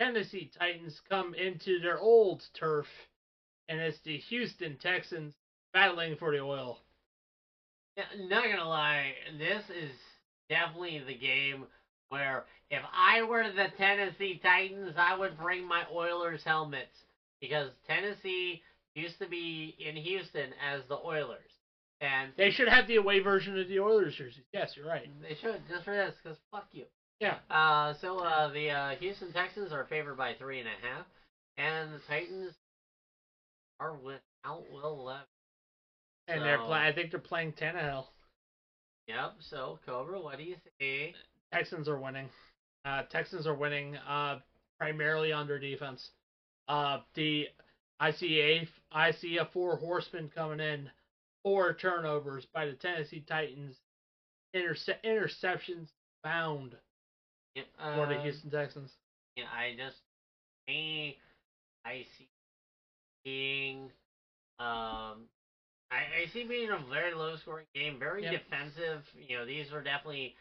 [0.00, 2.86] Tennessee Titans come into their old turf,
[3.68, 5.34] and it's the Houston Texans
[5.74, 6.78] battling for the oil.
[7.96, 9.90] Yeah, not gonna lie, this is
[10.48, 11.64] definitely the game
[12.08, 16.96] where if I were the Tennessee Titans, I would bring my Oilers helmets
[17.40, 18.62] because Tennessee
[18.94, 21.50] used to be in Houston as the Oilers,
[22.00, 24.44] and They should have the away version of the Oilers jerseys.
[24.52, 25.08] Yes, you're right.
[25.22, 26.84] they should just for this because fuck you.
[27.20, 27.36] Yeah.
[27.50, 31.06] Uh, so uh, the uh, Houston Texans are favored by three and a half,
[31.58, 32.52] and the Titans
[33.78, 35.26] are without Will Levis.
[36.28, 36.84] And they're So- playing.
[36.86, 38.04] I think they're playing Tannehill.
[39.08, 39.32] Yep.
[39.40, 41.16] So Cobra, what do you think?
[41.52, 42.28] Texans are winning.
[42.84, 44.38] Uh, Texans are winning uh,
[44.78, 46.10] primarily on their defense.
[46.70, 47.48] Uh, the
[47.98, 50.88] I see a I see a four horsemen coming in,
[51.42, 53.74] four turnovers by the Tennessee Titans,
[54.54, 55.88] interce- interceptions
[56.22, 56.76] found
[57.56, 57.66] Yep,
[57.96, 58.92] for the uh, Houston Texans.
[59.36, 59.96] Yeah, I just
[60.68, 61.18] me,
[61.84, 62.28] I see
[63.24, 63.90] being,
[64.60, 65.26] um,
[65.90, 68.44] I, I see being a very low scoring game, very Yep.
[68.44, 69.02] defensive.
[69.28, 70.36] You know, these are definitely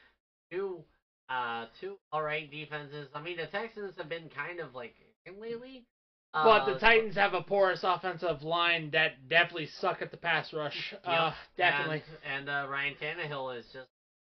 [0.51, 0.83] two,
[1.29, 3.07] uh, two all right defenses.
[3.15, 4.95] I mean, the Texans have been kind of like
[5.39, 5.85] lately.
[6.31, 10.53] But uh, the Titans have a porous offensive line that definitely suck at the pass
[10.53, 10.93] rush.
[11.03, 12.03] Uh, definitely.
[12.23, 13.87] And, and uh, Ryan Tannehill is just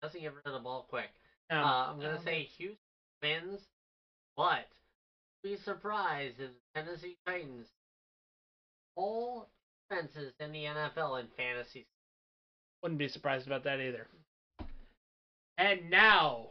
[0.01, 1.09] doesn't get rid of the ball quick.
[1.49, 2.77] Um, uh, I'm gonna um, say Houston
[3.21, 3.59] wins,
[4.37, 4.67] but
[5.43, 7.67] be surprised if the Tennessee Titans
[8.95, 9.49] all
[9.89, 11.85] defenses in the NFL in fantasy.
[12.81, 14.07] Wouldn't be surprised about that either.
[15.57, 16.47] And now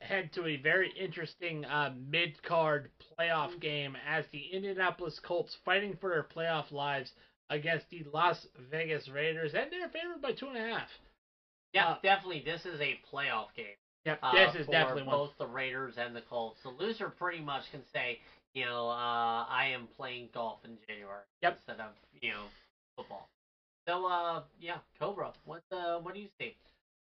[0.00, 6.10] head to a very interesting uh, mid-card playoff game as the Indianapolis Colts fighting for
[6.10, 7.12] their playoff lives
[7.50, 10.88] against the Las Vegas Raiders, and they're favored by two and a half.
[11.72, 12.42] Yeah, Uh, definitely.
[12.44, 13.76] This is a playoff game.
[14.04, 15.16] Yep, uh, this is definitely one.
[15.16, 16.62] both the Raiders and the Colts.
[16.62, 18.18] The loser pretty much can say,
[18.54, 21.56] you know, uh, I am playing golf in January Yep.
[21.56, 22.44] instead of you know
[22.96, 23.28] football.
[23.86, 25.32] So, uh, yeah, Cobra.
[25.44, 26.54] What uh, what do you see?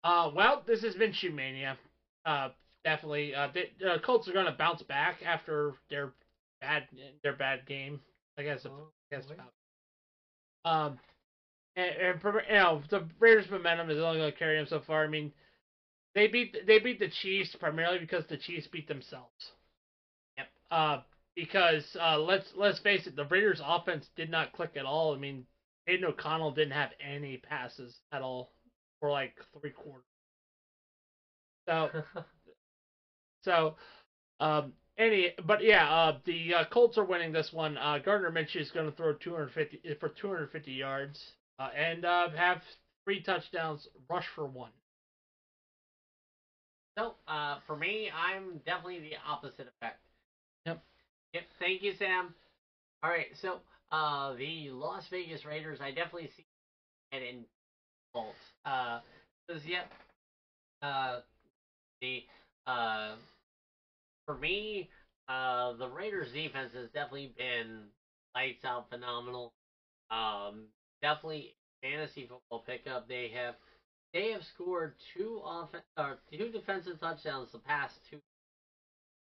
[0.03, 1.75] Uh, well, this has been Shoemania.
[2.29, 2.49] Uh,
[2.83, 3.33] definitely.
[3.33, 3.47] Uh,
[3.81, 6.13] the uh, Colts are going to bounce back after their
[6.61, 6.83] bad
[7.23, 7.99] their bad game.
[8.37, 8.61] I guess.
[8.65, 9.39] Oh, I guess wait.
[10.63, 10.99] um,
[11.75, 15.03] and, and you know the Raiders' momentum is only going to carry them so far.
[15.03, 15.31] I mean,
[16.13, 19.51] they beat they beat the Chiefs primarily because the Chiefs beat themselves.
[20.37, 20.47] Yep.
[20.69, 20.97] Uh,
[21.35, 25.15] because uh, let's let's face it, the Raiders' offense did not click at all.
[25.15, 25.45] I mean,
[25.87, 28.51] Aidan O'Connell didn't have any passes at all
[28.99, 30.03] for like three quarters.
[31.69, 31.89] So
[33.43, 33.75] so,
[34.39, 37.77] um, any, but yeah, uh, the uh, Colts are winning this one.
[37.77, 41.19] Uh, Gardner Minshew is going to throw 250 for 250 yards
[41.59, 42.61] uh, and uh, have
[43.05, 44.71] three touchdowns, rush for one.
[46.97, 49.99] So, uh, for me, I'm definitely the opposite effect.
[50.65, 50.81] Yep.
[51.33, 51.43] Yep.
[51.59, 52.33] Thank you, Sam.
[53.03, 53.27] All right.
[53.41, 53.59] So,
[53.91, 56.45] uh, the Las Vegas Raiders, I definitely see
[57.13, 57.45] it in
[58.11, 58.35] fault.
[58.65, 58.99] Uh,
[59.47, 59.89] because yep,
[60.81, 61.19] uh,
[62.01, 62.23] the
[62.67, 63.15] uh,
[64.25, 64.89] for me,
[65.27, 67.85] uh, the Raiders defense has definitely been
[68.35, 69.53] lights out, phenomenal.
[70.11, 70.65] Um,
[71.01, 73.07] definitely fantasy football pickup.
[73.07, 73.55] They have
[74.13, 78.19] they have scored two off or two defensive touchdowns the past two.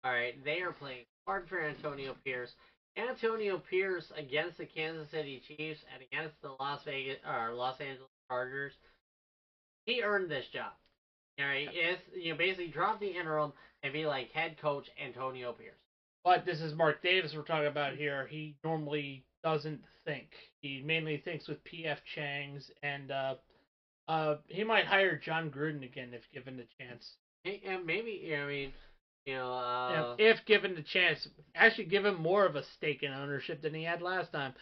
[0.04, 2.52] All right, they are playing hard for Antonio Pierce.
[2.98, 8.10] Antonio Pierce against the Kansas City Chiefs and against the Las Vegas or Los Angeles
[8.30, 8.74] Chargers.
[9.86, 10.72] He earned this job.
[11.40, 15.54] All right, it's you know basically drop the interim and be like head coach Antonio
[15.54, 15.78] Pierce.
[16.24, 18.28] But this is Mark Davis we're talking about here.
[18.28, 20.28] He normally doesn't think.
[20.62, 22.00] He mainly thinks with P.F.
[22.16, 23.36] Chang's, and uh,
[24.08, 27.14] uh, he might hire Jon Gruden again if given the chance.
[27.46, 28.74] And maybe you know, I mean,
[29.26, 33.12] you know, uh, if given the chance, actually give him more of a stake in
[33.12, 34.54] ownership than he had last time.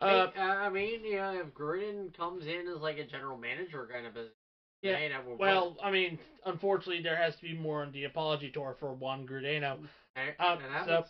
[0.00, 3.88] Uh, uh, I mean, you know, if Gruden comes in as like a general manager
[3.92, 4.32] kind of position,
[4.84, 8.04] Yeah, hey, that would Well, I mean, unfortunately, there has to be more on the
[8.04, 9.26] apology tour for Juan.
[9.26, 11.04] Hey, uh, so-.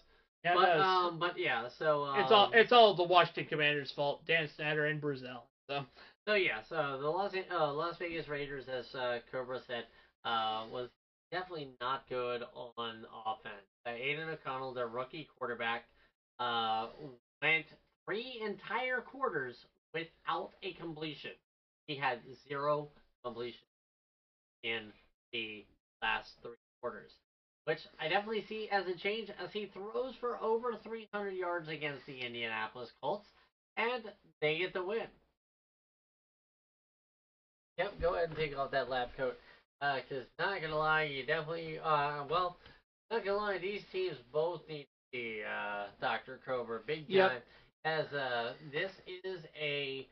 [0.44, 4.26] Yeah, but um, but yeah, so um, it's all it's all the Washington Commanders' fault.
[4.26, 5.40] Dan Snyder and Bruce Allen.
[5.70, 5.86] So
[6.28, 9.84] So yeah, so the Las uh, Las Vegas Raiders, as uh, Cobra said,
[10.24, 10.90] uh, was
[11.32, 12.42] definitely not good
[12.76, 13.64] on offense.
[13.86, 15.84] Uh, Aidan O'Connell, their rookie quarterback,
[16.38, 16.88] uh,
[17.42, 17.64] went
[18.06, 19.56] three entire quarters
[19.94, 21.32] without a completion.
[21.86, 22.18] He had
[22.48, 22.90] zero
[23.24, 23.66] completion
[24.62, 24.92] in
[25.32, 25.64] the
[26.02, 27.12] last three quarters,
[27.64, 32.06] which I definitely see as a change as he throws for over 300 yards against
[32.06, 33.26] the Indianapolis Colts,
[33.76, 34.02] and
[34.40, 35.06] they get the win.
[37.78, 39.36] Yep, go ahead and take off that lab coat.
[39.80, 42.56] Uh, cause not gonna lie, you definitely, uh, well,
[43.10, 46.38] not gonna lie, these teams both need the, uh, Dr.
[46.46, 47.14] Cobra big time.
[47.14, 47.44] Yep.
[47.84, 48.90] As, uh, this
[49.24, 50.06] is a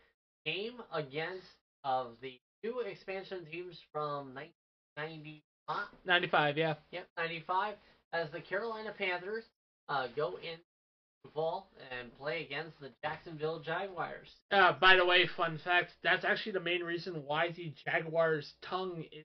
[0.45, 1.47] game against
[1.85, 5.87] of the two expansion teams from 1995.
[6.05, 6.75] 95, yeah.
[6.91, 7.75] Yep, 95.
[8.13, 9.45] As the Carolina Panthers,
[9.89, 10.59] uh, go in
[11.35, 14.29] fall and play against the Jacksonville Jaguars.
[14.51, 19.05] Uh, by the way, fun fact: that's actually the main reason why the Jaguars' tongue
[19.13, 19.25] is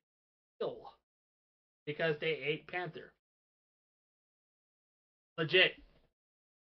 [0.61, 0.91] ill,
[1.85, 3.11] because they ate panther.
[5.37, 5.73] Legit.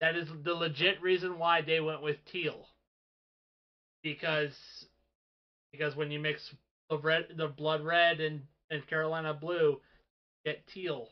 [0.00, 2.66] That is the legit reason why they went with teal.
[4.02, 4.52] Because,
[5.72, 6.54] because when you mix
[6.90, 9.78] the red, the blood red and and Carolina blue,
[10.44, 11.08] get teal.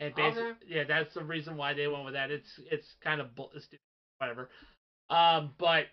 [0.00, 0.58] And basically, Okay.
[0.66, 2.30] yeah, that's the reason why they went with that.
[2.30, 3.78] It's it's kind of bull- stupid,
[4.18, 4.48] whatever.
[5.10, 5.86] Um, but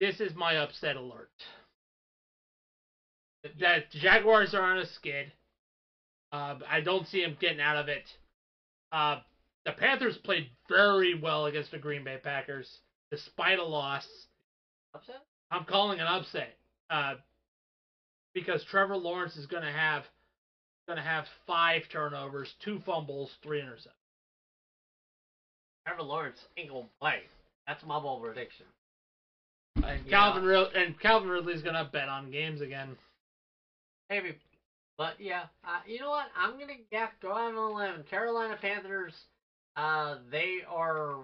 [0.00, 1.30] this is my upset alert.
[3.60, 5.32] That Jaguars are on a skid.
[6.32, 8.02] Uh, I don't see them getting out of it.
[8.92, 9.16] Uh,
[9.64, 12.80] the Panthers played very well against the Green Bay Packers,
[13.10, 14.06] despite a loss.
[14.94, 15.22] Upset?
[15.50, 16.54] I'm calling an upset
[16.90, 17.14] uh,
[18.34, 20.02] because Trevor Lawrence is going to have
[20.86, 23.88] going to have five turnovers, two fumbles, three interceptions.
[25.86, 27.22] Trevor Lawrence ain't gonna play.
[27.66, 28.66] That's my bold prediction.
[29.82, 30.10] And Yeah.
[30.10, 32.96] Calvin Rid- and Calvin Ridley's going to bet on games again.
[34.10, 34.34] Maybe.
[34.98, 36.28] But yeah, uh, you know what?
[36.34, 38.02] I'm gonna yeah, go out on a limb.
[38.04, 39.12] Carolina Panthers,
[39.76, 41.18] uh, they are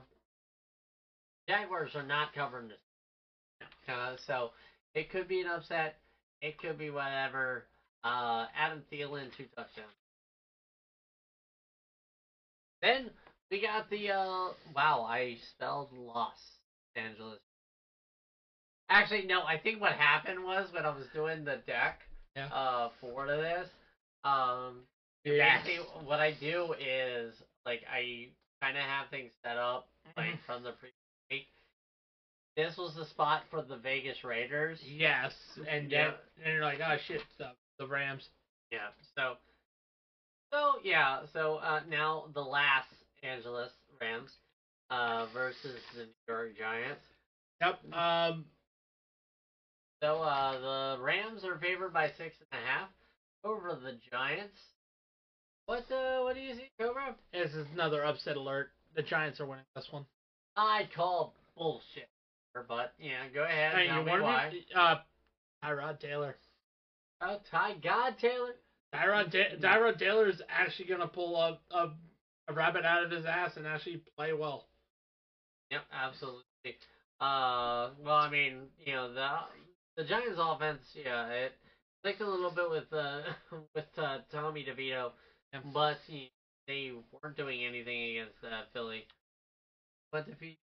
[1.49, 2.79] Jaguars are not covering this.
[3.89, 4.51] Uh, so
[4.95, 5.95] it could be an upset.
[6.41, 7.65] It could be whatever.
[8.05, 9.95] Uh, Adam Thielen two touchdowns.
[12.83, 13.11] Then
[13.51, 16.59] we got the uh, wow, I spelled Los
[16.95, 17.39] Angeles.
[18.89, 19.43] Actually, no.
[19.45, 22.49] I think what happened was when I was doing the deck Yeah.
[22.51, 23.69] uh, for this,
[24.25, 24.87] um,
[25.25, 25.63] Yes.
[25.65, 27.35] basically what I do is
[27.65, 28.29] like I
[28.61, 29.85] kind of have things set up
[30.17, 30.39] like Mhm.
[30.47, 30.95] from the previous
[31.31, 31.47] week.
[32.57, 34.79] This was the spot for the Vegas Raiders.
[34.85, 35.33] Yes,
[35.69, 36.05] and Yeah.
[36.05, 38.29] then and you're like, oh shit, the, the Rams.
[38.71, 38.89] Yeah.
[39.17, 39.35] So.
[40.53, 41.21] So yeah.
[41.33, 42.85] So uh, now the Los
[43.23, 44.31] Angeles Rams
[44.91, 47.03] uh, versus the New York Giants.
[47.63, 47.95] Yep.
[47.95, 48.45] Um.
[50.03, 52.89] So uh, the Rams are favored by six and a half
[53.45, 54.59] over the Giants.
[55.67, 57.15] What uh, what do you see, Cobra?
[57.33, 58.71] This is another upset alert.
[58.95, 60.05] The Giants are winning this one.
[60.57, 62.09] I call bullshit,
[62.69, 63.75] but yeah, go ahead.
[63.75, 64.49] Hey, you want why.
[64.53, 64.65] me?
[64.75, 64.97] Uh,
[65.65, 66.37] Tyrod Taylor.
[67.21, 68.55] Oh, Ty God Taylor.
[68.95, 71.89] Tyrod, Ta- Tyrod Taylor is actually gonna pull a, a
[72.49, 74.67] a rabbit out of his ass and actually play well.
[75.71, 76.43] Yep, absolutely.
[77.21, 79.31] Uh, well, I mean, you know the
[79.97, 81.53] the Giants' offense, yeah, it
[82.03, 83.21] clicked a little bit with uh
[83.75, 85.13] with uh, Tommy DeVito,
[85.53, 85.61] Yeah.
[85.73, 86.31] but he,
[86.67, 86.93] they
[87.23, 89.05] weren't doing anything against uh, Philly.
[90.13, 90.57] But if he,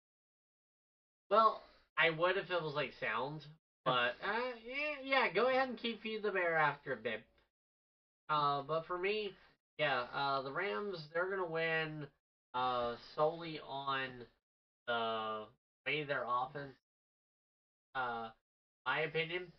[1.30, 1.62] well,
[1.98, 3.46] I would if it was like sound,
[3.84, 7.22] but uh, yeah, yeah, go ahead and keep feed the bear after a bit.
[8.28, 9.32] Uh, but for me,
[9.78, 12.06] yeah, uh, the Rams they're gonna win
[12.54, 14.24] uh solely on
[14.86, 15.44] the
[15.86, 16.76] way their offense.
[17.94, 18.28] Uh,
[18.86, 19.52] my opinion,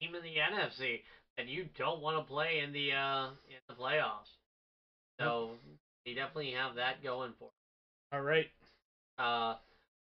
[0.00, 1.02] team in the NFC
[1.36, 4.30] that you don't want to play in the uh in the playoffs.
[5.20, 5.52] So
[6.06, 7.48] they definitely have that going for.
[8.12, 8.46] All right.
[9.18, 9.54] Uh,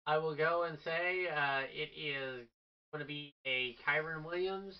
[0.05, 2.47] I will go and say uh, it is
[2.91, 4.77] going to be a Kyren Williams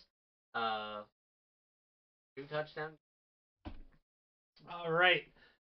[0.55, 1.01] uh,
[2.35, 2.91] two touchdown.
[4.71, 5.23] All right.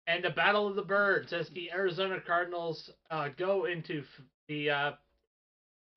[0.08, 4.04] And the Battle of the Birds as the Arizona Cardinals uh, go into
[4.48, 4.92] the uh,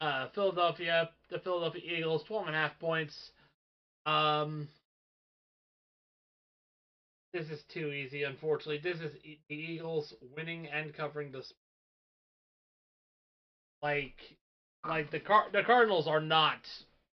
[0.01, 3.15] uh, Philadelphia, the Philadelphia Eagles, 12 and a half points.
[4.05, 4.69] Um,
[7.33, 8.79] this is too easy, unfortunately.
[8.79, 9.13] This is
[9.49, 11.53] the Eagles winning and covering this.
[13.83, 14.17] Like,
[14.89, 16.69] like the Car- the Cardinals are not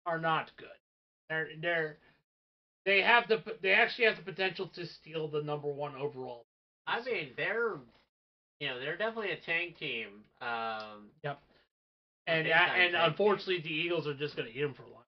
[0.05, 0.67] are not good.
[1.29, 1.97] They're they're
[2.85, 6.45] they have the they actually have the potential to steal the number one overall.
[6.87, 7.75] I mean, they're
[8.59, 10.07] you know they're definitely a tank team.
[10.41, 11.09] Um,
[12.27, 15.05] And uh, and unfortunately, the Eagles are just going to eat him for lunch.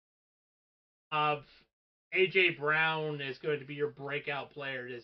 [1.12, 1.38] Uh,
[2.16, 5.04] AJ Brown is going to be your breakout player this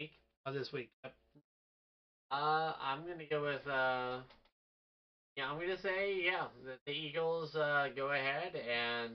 [0.00, 0.12] week.
[0.46, 0.90] uh, this week.
[1.04, 1.14] Yep.
[2.30, 4.18] Uh, I'm gonna go with uh,
[5.36, 9.12] yeah, I'm gonna say yeah, that the Eagles uh go ahead and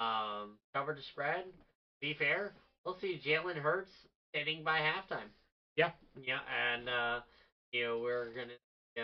[0.00, 1.44] um cover the spread.
[2.00, 2.52] Be fair,
[2.84, 3.90] we'll see Jalen Hurts
[4.34, 5.28] sitting by halftime.
[5.76, 5.90] Yeah.
[6.22, 6.40] Yeah,
[6.72, 7.20] and uh,
[7.72, 8.52] you know we're gonna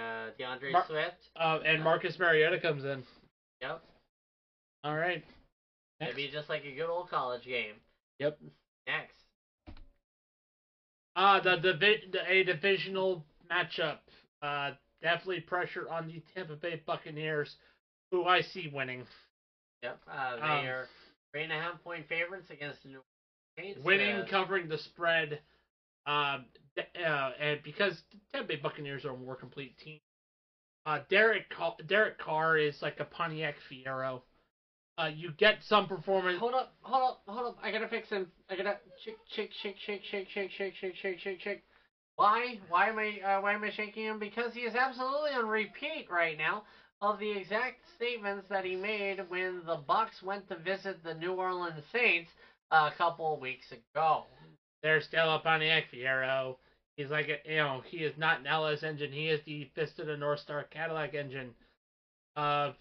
[0.03, 1.29] uh D'Andre Mar- Swift.
[1.37, 3.03] Uh, and Marcus Mariota comes in.
[3.61, 3.83] Yep,
[4.85, 5.23] All right.
[6.01, 7.75] it'll be just like a good old college game.
[8.19, 8.39] Yep.
[8.87, 9.17] Next,
[11.17, 11.75] Uh, the, the,
[12.13, 13.99] the a divisional matchup.
[14.43, 14.71] Uh,
[15.03, 17.57] definitely pressure on the Tampa Bay Buccaneers,
[18.11, 19.07] who I see winning.
[19.83, 20.89] yep, uh, they Um, are
[21.33, 23.01] three and a half point favorites against the New
[23.59, 25.41] Orleans winning, Uh, covering the spread.
[26.07, 26.47] Um,
[26.97, 30.01] uh, and because the Tampa Bay Buccaneers are a more complete team,
[30.87, 34.23] uh, Derek Ca- Derek Carr is like a Pontiac Fiero.
[34.99, 36.39] Uh, you get some performance.
[36.39, 37.59] Hold up, hold up, hold up.
[37.63, 38.31] I gotta fix him.
[38.49, 41.63] I gotta shake, shake, shake, shake, shake, shake, shake, shake, shake, shake, shake.
[42.21, 42.61] Why?
[42.69, 43.19] Why am I?
[43.25, 44.19] Uh, why am I shaking him?
[44.19, 46.65] Because he is absolutely on repeat right now
[47.01, 51.33] of the exact statements that he made when the Bucks went to visit the New
[51.33, 52.29] Orleans Saints
[52.73, 54.25] a couple of weeks ago.
[54.83, 56.57] They're still a Pontiac Fiero.
[56.99, 59.11] He's like a, you know he is not an LS engine.
[59.11, 61.55] He is the fist of the North Star Cadillac engine.
[62.37, 62.73] Uh,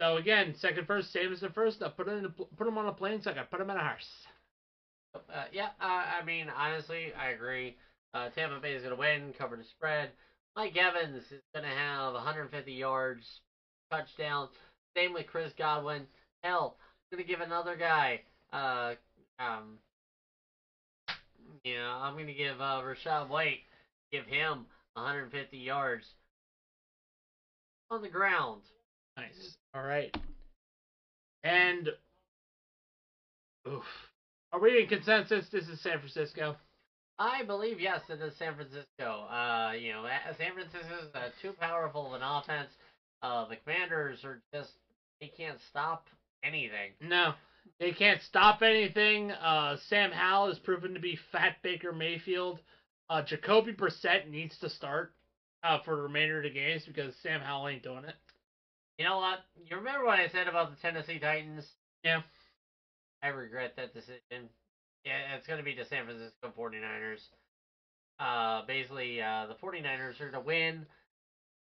[0.00, 1.82] so again, second first, same as the first.
[1.82, 3.84] I put him put him on a plane so I can put him in a
[3.84, 4.26] horse.
[5.16, 7.74] Uh, yeah, uh, I mean, honestly, I agree.
[8.14, 10.10] Uh, Tampa Bay is going to win, cover the spread.
[10.56, 13.40] Mike Evans is going to have 150 yards,
[13.90, 14.48] touchdown.
[14.96, 16.06] Same with Chris Godwin.
[16.42, 16.76] Hell,
[17.12, 18.20] I'm going to give another guy,
[18.52, 18.94] uh,
[19.38, 19.78] um,
[21.74, 23.60] know, I'm going to give uh, Rachaad White,
[24.12, 26.04] give him 150 yards
[27.90, 28.62] on the ground.
[29.16, 29.56] Nice.
[29.74, 30.14] All right.
[31.44, 31.88] And
[33.68, 33.84] oof.
[34.52, 35.46] Are we in consensus?
[35.50, 36.56] This is San Francisco.
[37.18, 39.26] I believe yes, it is San Francisco.
[39.30, 40.06] Uh, you know,
[40.38, 42.70] San Francisco is uh, too powerful of an offense.
[43.22, 44.70] Uh, the Commanders are just
[45.20, 46.08] they can't stop
[46.44, 46.92] anything.
[47.00, 47.32] No,
[47.80, 49.32] they can't stop anything.
[49.32, 52.60] Uh, Sam Howell has proven to be Fat Baker Mayfield.
[53.08, 55.12] Uh, Jacoby Brissett needs to start
[55.62, 58.14] uh, for the remainder of the games because Sam Howell ain't doing it.
[58.98, 59.40] You know what?
[59.64, 61.64] You remember what I said about the Tennessee Titans?
[62.02, 62.22] Yeah.
[63.22, 64.48] I regret that decision.
[65.06, 67.20] Yeah, it's going to be the San Francisco 49ers.
[68.18, 70.84] Uh, basically, uh, the 49ers are to win.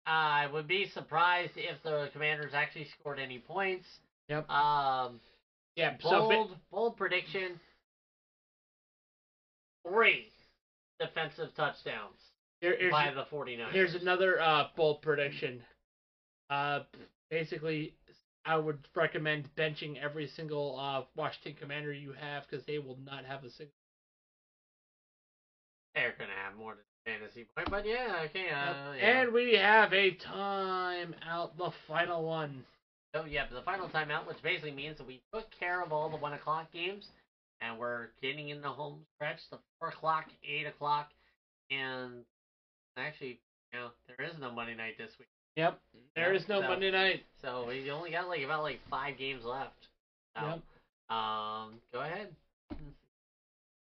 [0.05, 3.85] I would be surprised if the Commanders actually scored any points.
[4.29, 4.49] Yep.
[4.49, 5.19] Um,
[5.75, 5.97] Yeah.
[5.99, 7.59] So bold, bold prediction.
[9.85, 10.29] three
[10.99, 12.15] defensive touchdowns
[12.61, 13.71] Here- by the 49ers.
[13.73, 15.61] here's another uh, bold prediction.
[16.49, 16.81] Uh,
[17.29, 17.93] basically,
[18.45, 23.25] I would recommend benching every single uh, Washington Commander you have because they will not
[23.25, 23.73] have a single.
[25.95, 28.49] They're gonna have more than fantasy point, but yeah, okay.
[28.49, 29.21] Uh, yeah.
[29.21, 32.63] And we have a time out, the final one.
[33.15, 36.17] So yeah, the final timeout, which basically means that we took care of all the
[36.17, 37.05] one o'clock games,
[37.61, 41.11] and we're getting in the home stretch, the four o'clock, eight o'clock,
[41.69, 42.25] and
[42.97, 43.39] actually,
[43.71, 45.79] you know, there is no Monday night this week, Yep,
[46.15, 47.25] there Yep, is no so- Monday night.
[47.41, 49.87] so we only got like about like five games left.
[50.37, 50.45] So,
[51.09, 51.15] Yep.
[51.15, 52.35] um, go ahead.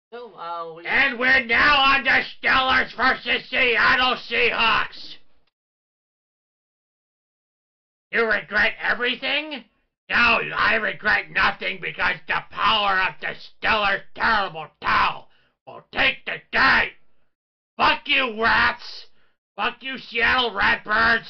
[0.10, 5.18] So, uh, we, And we're now on the Steelers versus Seattle Seahawks.
[8.12, 9.66] You regret everything?
[10.10, 10.16] No,
[10.56, 15.28] I regret nothing because the power of the Steelers' terrible towel
[15.66, 16.94] will take the day.
[17.76, 19.08] Fuck you, rats.
[19.58, 21.28] Fuck you, Seattle Ratbirds.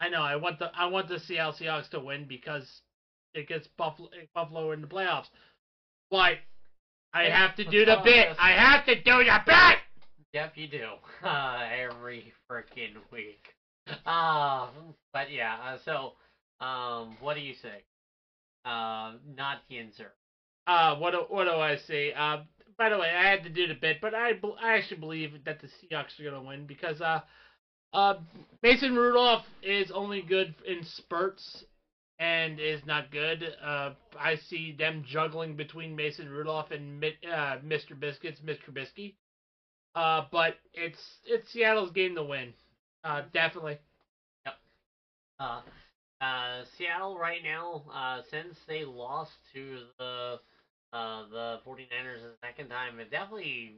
[0.00, 0.22] I know.
[0.22, 2.82] I want the I want the Seattle Seahawks to win because
[3.34, 5.28] it gets Buffalo, Buffalo in the playoffs.
[6.10, 6.38] But
[7.12, 8.28] I Yeah, have to do the bit.
[8.38, 9.78] I have to do the bit.
[10.32, 10.88] Yep, you do.
[11.24, 13.54] Uh, every freaking week.
[14.04, 14.68] Uh,
[15.12, 16.12] but yeah, uh, so,
[16.64, 17.82] um, what do you say?
[18.64, 20.14] Uh, not the insert.
[20.66, 22.12] Uh, what do, what do I say?
[22.12, 22.38] Uh,
[22.78, 25.60] by the way, I had to do the bit, but I, I actually believe that
[25.60, 27.20] the Seahawks are gonna win because uh,
[27.96, 28.14] uh,
[28.62, 31.64] Mason Rudolph is only good in spurts
[32.18, 33.42] and is not good.
[33.62, 37.98] Uh, I see them juggling between Mason Rudolph and uh, Mr.
[37.98, 38.70] Biscuits, Mr.
[38.72, 39.14] Bisky.
[39.94, 42.52] Uh, but it's it's Seattle's game to win.
[43.02, 43.78] Uh, definitely.
[45.40, 45.60] Uh,
[46.20, 50.38] uh, Seattle right now, uh, since they lost to the,
[50.92, 53.74] uh, the 49ers the second time, it definitely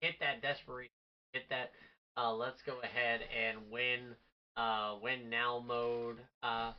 [0.00, 0.92] hit that desperation,
[1.32, 1.70] hit that,
[2.16, 4.14] uh, let's go ahead and win,
[4.56, 6.18] uh, win now mode.
[6.42, 6.72] Uh,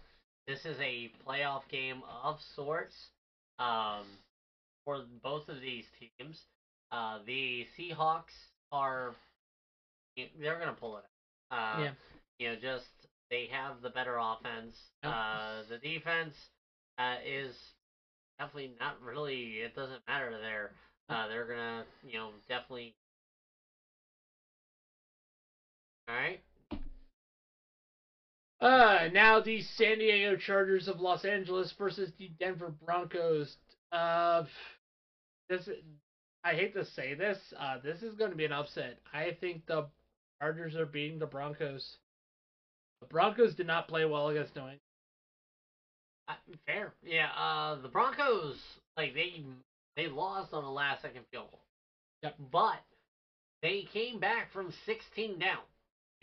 [0.47, 2.95] this is a playoff game of sorts,
[3.59, 4.05] um,
[4.85, 6.37] for both of these teams.
[6.91, 8.33] Uh, the Seahawks
[8.71, 9.15] are,
[10.39, 11.03] they're gonna pull it
[11.51, 11.79] out.
[11.79, 11.91] Uh, Yeah.
[12.39, 12.89] You know, just
[13.29, 14.75] they have the better offense.
[15.03, 16.35] Uh, the defense
[16.97, 17.55] uh, is
[18.39, 19.59] definitely not really.
[19.61, 20.71] It doesn't matter there.
[21.09, 22.93] Uh, they're gonna, you know, definitely.
[26.07, 26.41] All right.
[28.59, 33.57] Uh, now the San Diego Chargers of Los Angeles versus the Denver Broncos.
[33.91, 34.43] Uh,
[35.49, 35.67] this
[36.43, 37.37] I hate to say this.
[37.59, 38.99] Uh, this is going to be an upset.
[39.13, 39.87] I think the
[40.41, 41.97] Chargers are beating the Broncos.
[43.01, 44.79] The Broncos did not play well against New England.
[46.27, 46.33] Uh,
[46.65, 46.93] fair.
[47.05, 47.29] Yeah.
[47.37, 48.57] Uh, the Broncos,
[48.97, 49.43] like they
[49.97, 51.59] they lost on a last second field goal.
[52.23, 52.35] Yep.
[52.51, 52.81] But
[53.61, 55.59] they came back from 16 down.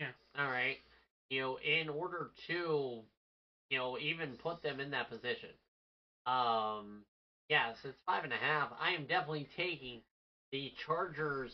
[0.01, 0.07] Yeah.
[0.37, 0.77] All right.
[1.29, 2.99] You know, in order to,
[3.69, 5.51] you know, even put them in that position.
[6.25, 7.03] Um.
[7.49, 8.69] Yes, it's five and a half.
[8.79, 9.99] I am definitely taking
[10.53, 11.51] the Chargers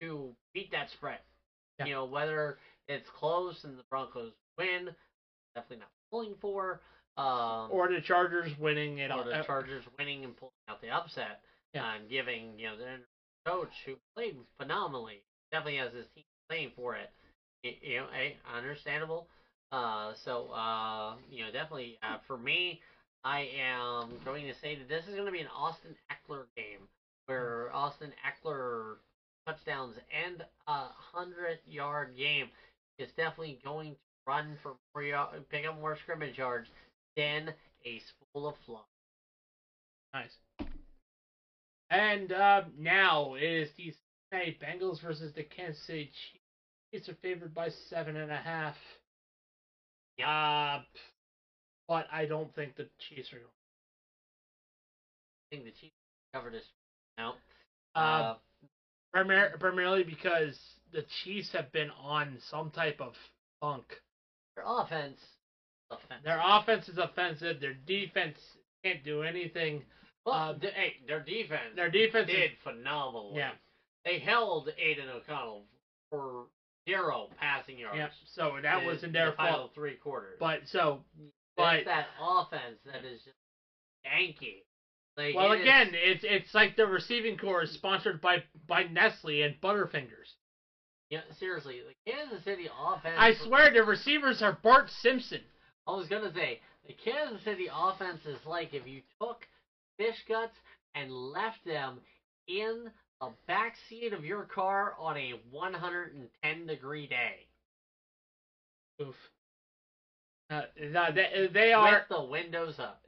[0.00, 1.20] to beat that spread.
[1.78, 1.86] Yeah.
[1.86, 2.58] You know, whether
[2.88, 4.90] it's close and the Broncos win,
[5.54, 6.80] definitely not pulling for.
[7.16, 10.90] Um, Or the Chargers winning it or the uh, Chargers winning and pulling out the
[10.90, 11.42] upset,
[11.74, 11.94] Yeah.
[11.94, 12.98] and giving you know their
[13.46, 15.22] coach who played phenomenally,
[15.52, 17.10] definitely has his team playing for it.
[17.62, 19.26] You know, hey, understandable.
[19.72, 22.80] Uh, so uh, you know, definitely uh, for me,
[23.24, 26.80] I am going to say that this is going to be an Austin Ekeler game,
[27.26, 28.96] where Austin Ekeler
[29.46, 29.96] touchdowns
[30.26, 32.46] and a hundred yard game
[32.98, 33.96] is definitely going to
[34.26, 36.68] run for more, yard- pick up more scrimmage yards
[37.16, 37.52] than
[37.84, 38.86] a spool of fluff.
[40.14, 40.36] Nice.
[41.90, 43.92] And uh, now it is the
[44.32, 46.39] Cincinnati Bengals versus the Kansas City Chiefs.
[46.92, 48.74] Chiefs are favored by seven and a half.
[50.18, 50.80] Yeah,
[51.88, 53.48] but I don't think the Chiefs are going.
[55.52, 55.94] I think the Chiefs
[56.34, 56.64] covered this.
[57.18, 57.34] No.
[57.94, 58.38] Uh, Uh,
[59.14, 60.58] primar- primarily because
[60.92, 63.14] the Chiefs have been on some type of
[63.60, 63.84] funk.
[64.56, 65.20] their offense.
[65.90, 66.22] offense.
[66.24, 67.60] Their offense is offensive.
[67.60, 68.38] Their defense
[68.84, 69.84] can't do anything.
[70.24, 73.32] well, uh, th- hey, their defense Their defense did is phenomenal.
[73.34, 73.52] Yeah.
[74.04, 75.64] They held Aidan O'Connell
[76.10, 76.46] for
[76.88, 77.96] zero passing yards.
[77.96, 78.08] yeah.
[78.34, 79.70] So that in wasn't their the final fault.
[79.74, 80.36] three quarters.
[80.40, 81.00] But so
[81.56, 83.36] but but that offense that is just
[84.06, 84.62] janky.
[85.16, 88.82] Like, well it is- again, it's it's like the receiving corps is sponsored by by
[88.84, 90.34] Nestle and Butterfingers.
[91.10, 93.16] yeah, seriously, the Kansas City offense.
[93.18, 95.42] I swear the receivers are Bart Simpson.
[95.86, 99.46] I was gonna say the Kansas City offense is like if you took
[99.98, 100.54] fish guts
[100.94, 102.00] and left them
[102.46, 102.90] in
[103.20, 107.46] the back seat of your car on a 110 degree day
[109.00, 109.14] Oof.
[110.50, 110.62] Uh,
[111.10, 112.98] they, they are with the windows up.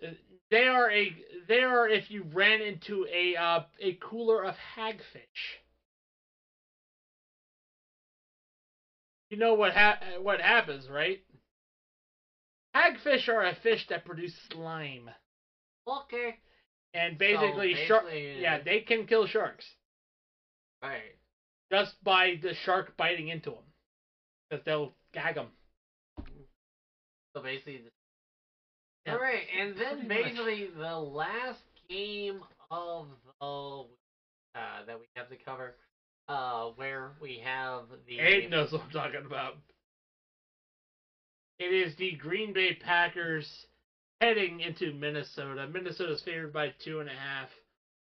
[0.51, 1.13] they are a
[1.49, 5.59] they are if you ran into a uh, a cooler of hagfish.
[9.31, 11.19] You know what ha- what happens, right?
[12.75, 15.11] Hagfish are a fish that produce slime,
[15.87, 16.37] Okay.
[16.95, 19.65] and basically, shark basically, yeah they can kill sharks
[20.83, 21.15] Right.
[21.71, 23.65] just by the shark biting into them,
[24.51, 25.47] because they'll gag them.
[27.35, 27.83] So basically,
[29.07, 30.25] Yeah, all right, and then pretty much.
[30.25, 33.07] basically the last game of
[33.41, 33.85] the
[34.55, 35.75] uh, that we have to cover,
[36.29, 39.55] uh, where we have the Aiden knows what I'm talking about.
[41.59, 43.67] It is the Green Bay Packers
[44.21, 45.67] heading into Minnesota.
[45.69, 47.49] Minnesota's favored by two and a half,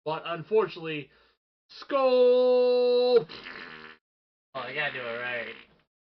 [0.06, 1.10] but unfortunately,
[1.70, 3.26] Skull.
[4.56, 5.54] Oh, I gotta do it right.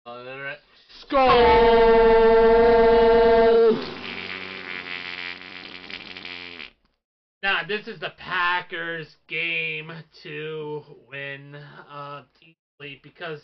[0.06, 0.58] Oh, all right.
[1.02, 2.38] Skull.
[7.44, 9.92] Nah, this is the Packers game
[10.24, 13.40] to win uh, easily because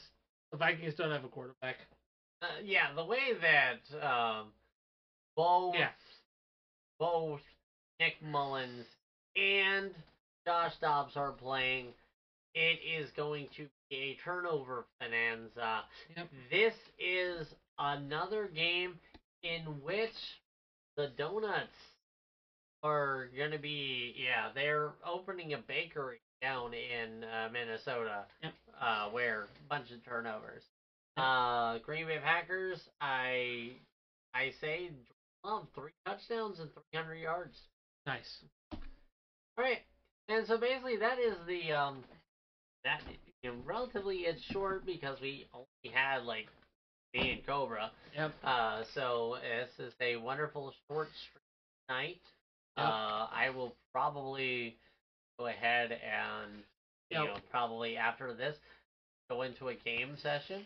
[0.51, 1.75] the Vikings don't have a quarterback.
[2.41, 4.47] Uh, yeah, the way that um,
[5.35, 5.89] both Yeah.
[6.99, 7.41] both
[7.99, 8.85] Nick Mullens
[9.35, 9.91] and
[10.45, 11.93] Josh Dobbs are playing,
[12.55, 15.83] it is going to be a turnover bonanza.
[16.15, 16.27] Yep.
[16.51, 17.47] This is
[17.79, 18.95] another game
[19.43, 20.09] in which
[20.97, 21.71] the donuts
[22.83, 28.53] are going to be yeah they're opening a bakery down in uh, Minnesota Yep.
[28.79, 30.63] uh, where a bunch of turnovers.
[31.15, 33.71] Uh, Green Bay Packers, I
[34.33, 34.91] I say
[35.43, 37.57] Love three touchdowns and 300 yards.
[38.05, 38.39] Nice.
[38.71, 38.79] All
[39.63, 39.79] right,
[40.29, 42.03] and so basically that is the um
[42.83, 43.01] that
[43.65, 46.47] relatively it's short because we only had like
[47.13, 47.91] me and Cobra.
[48.15, 48.33] Yep.
[48.43, 51.41] Uh, so this is a wonderful short stream
[51.89, 52.21] night.
[52.77, 52.85] Yep.
[52.87, 54.77] Uh, I will probably
[55.39, 56.63] go ahead and
[57.09, 57.27] you Yep.
[57.27, 58.55] know probably after this
[59.29, 60.65] go into a game session.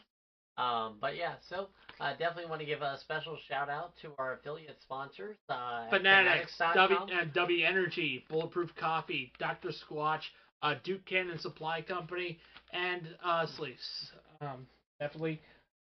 [0.57, 1.67] Um, but yeah, so
[1.99, 5.37] uh, definitely want to give a special shout out to our affiliate sponsors.
[5.49, 9.69] Uh, at Fanatics, W, uh, w Energy, Bulletproof Coffee, Dr.
[9.69, 10.23] Squatch,
[10.61, 12.37] uh, Duke Cannon Supply Company,
[12.73, 14.11] and uh, Sleeves.
[14.41, 14.67] Um,
[14.99, 15.39] definitely,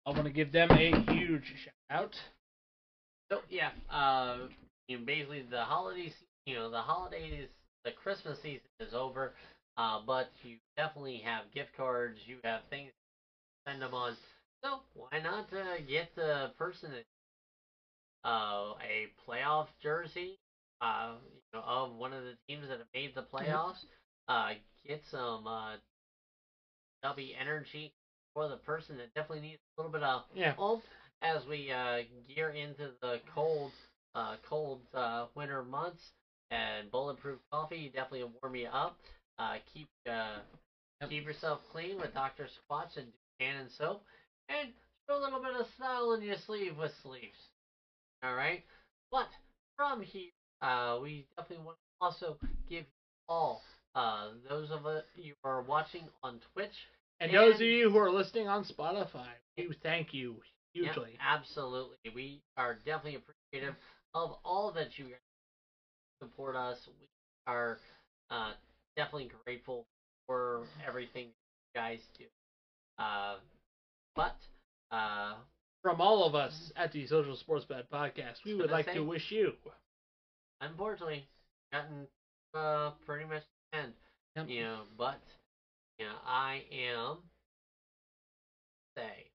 [0.06, 2.16] I want to give them a huge shout out.
[3.32, 4.38] So yeah, uh,
[4.88, 6.14] you know, basically the holidays,
[6.46, 7.48] you know, the holidays,
[7.86, 9.34] the Christmas season is over,
[9.78, 12.20] uh, but you definitely have gift cards.
[12.26, 14.16] You have things to spend them on.
[14.64, 16.92] So why not uh, get the person
[18.24, 20.38] uh, a playoff jersey,
[20.82, 21.14] uh,
[21.54, 23.84] you know, of one of the teams that have made the playoffs.
[24.28, 24.54] Uh,
[24.86, 25.76] get some uh,
[27.04, 27.92] W energy
[28.34, 30.54] for the person that definitely needs a little bit of Yeah.
[30.60, 30.84] oomph
[31.22, 33.72] as we uh, gear into the cold,
[34.16, 36.12] uh, cold uh, winter months.
[36.52, 39.00] And bulletproof coffee definitely warm you up.
[39.40, 40.40] Uh, keep uh,
[41.10, 42.46] keep yourself clean with Dr.
[42.46, 43.08] Squatch and
[43.40, 44.04] Cannon soap,
[44.50, 44.70] and
[45.10, 47.50] show a little bit of style in your sleeve with sleeves.
[48.24, 48.64] All right,
[49.12, 49.28] but
[49.76, 50.30] from here,
[50.62, 52.38] uh, we definitely want to also
[52.70, 53.64] give you all
[53.96, 54.82] uh, those of
[55.16, 56.74] you are watching on Twitch
[57.20, 60.36] And those of you who are listening on Spotify, we thank you
[60.74, 61.18] Yep, hugely.
[61.22, 61.98] absolutely.
[62.16, 63.76] We are definitely appreciative
[64.16, 65.06] of all that you
[66.22, 66.78] support us.
[67.00, 67.08] We
[67.48, 67.78] are
[68.32, 68.54] uh,
[68.96, 69.86] definitely grateful
[70.28, 72.26] for everything you guys do.
[72.98, 73.36] Uh,
[74.16, 74.36] but
[74.92, 75.34] uh,
[75.84, 79.04] From all of us at the Social Sports Pad Podcast, we would like say- to
[79.04, 79.54] wish you.
[80.62, 81.26] unfortunately,
[81.72, 82.08] gotten
[82.54, 83.44] uh, pretty much
[83.74, 83.94] end.
[84.36, 84.50] Yep.
[84.50, 85.22] You know, but
[86.00, 87.18] you know, I am
[88.98, 89.30] say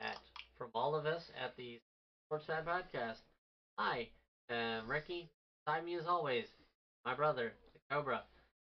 [0.00, 0.18] that
[0.56, 1.78] from all of us at the
[2.26, 3.20] Sports Side Podcast,
[3.78, 4.08] I
[4.50, 5.28] am uh, Ricky.
[5.64, 6.46] Beside me as always,
[7.04, 8.22] my brother, the Cobra,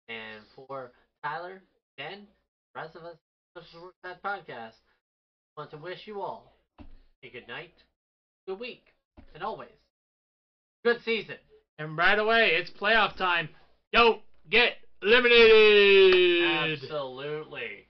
[0.08, 0.90] and for
[1.22, 1.62] Tyler,
[1.96, 2.26] Ben,
[2.74, 3.16] the rest of us,
[3.56, 3.62] at
[4.02, 4.74] the Podcast,
[5.56, 6.52] I want to wish you all
[7.22, 7.72] a good night,
[8.48, 8.86] good week,
[9.34, 9.70] and always
[10.84, 11.36] good season.
[11.78, 13.48] And right away, it's playoff time.
[13.92, 14.20] Don't
[14.50, 16.82] get eliminated.
[16.82, 17.86] Absolutely.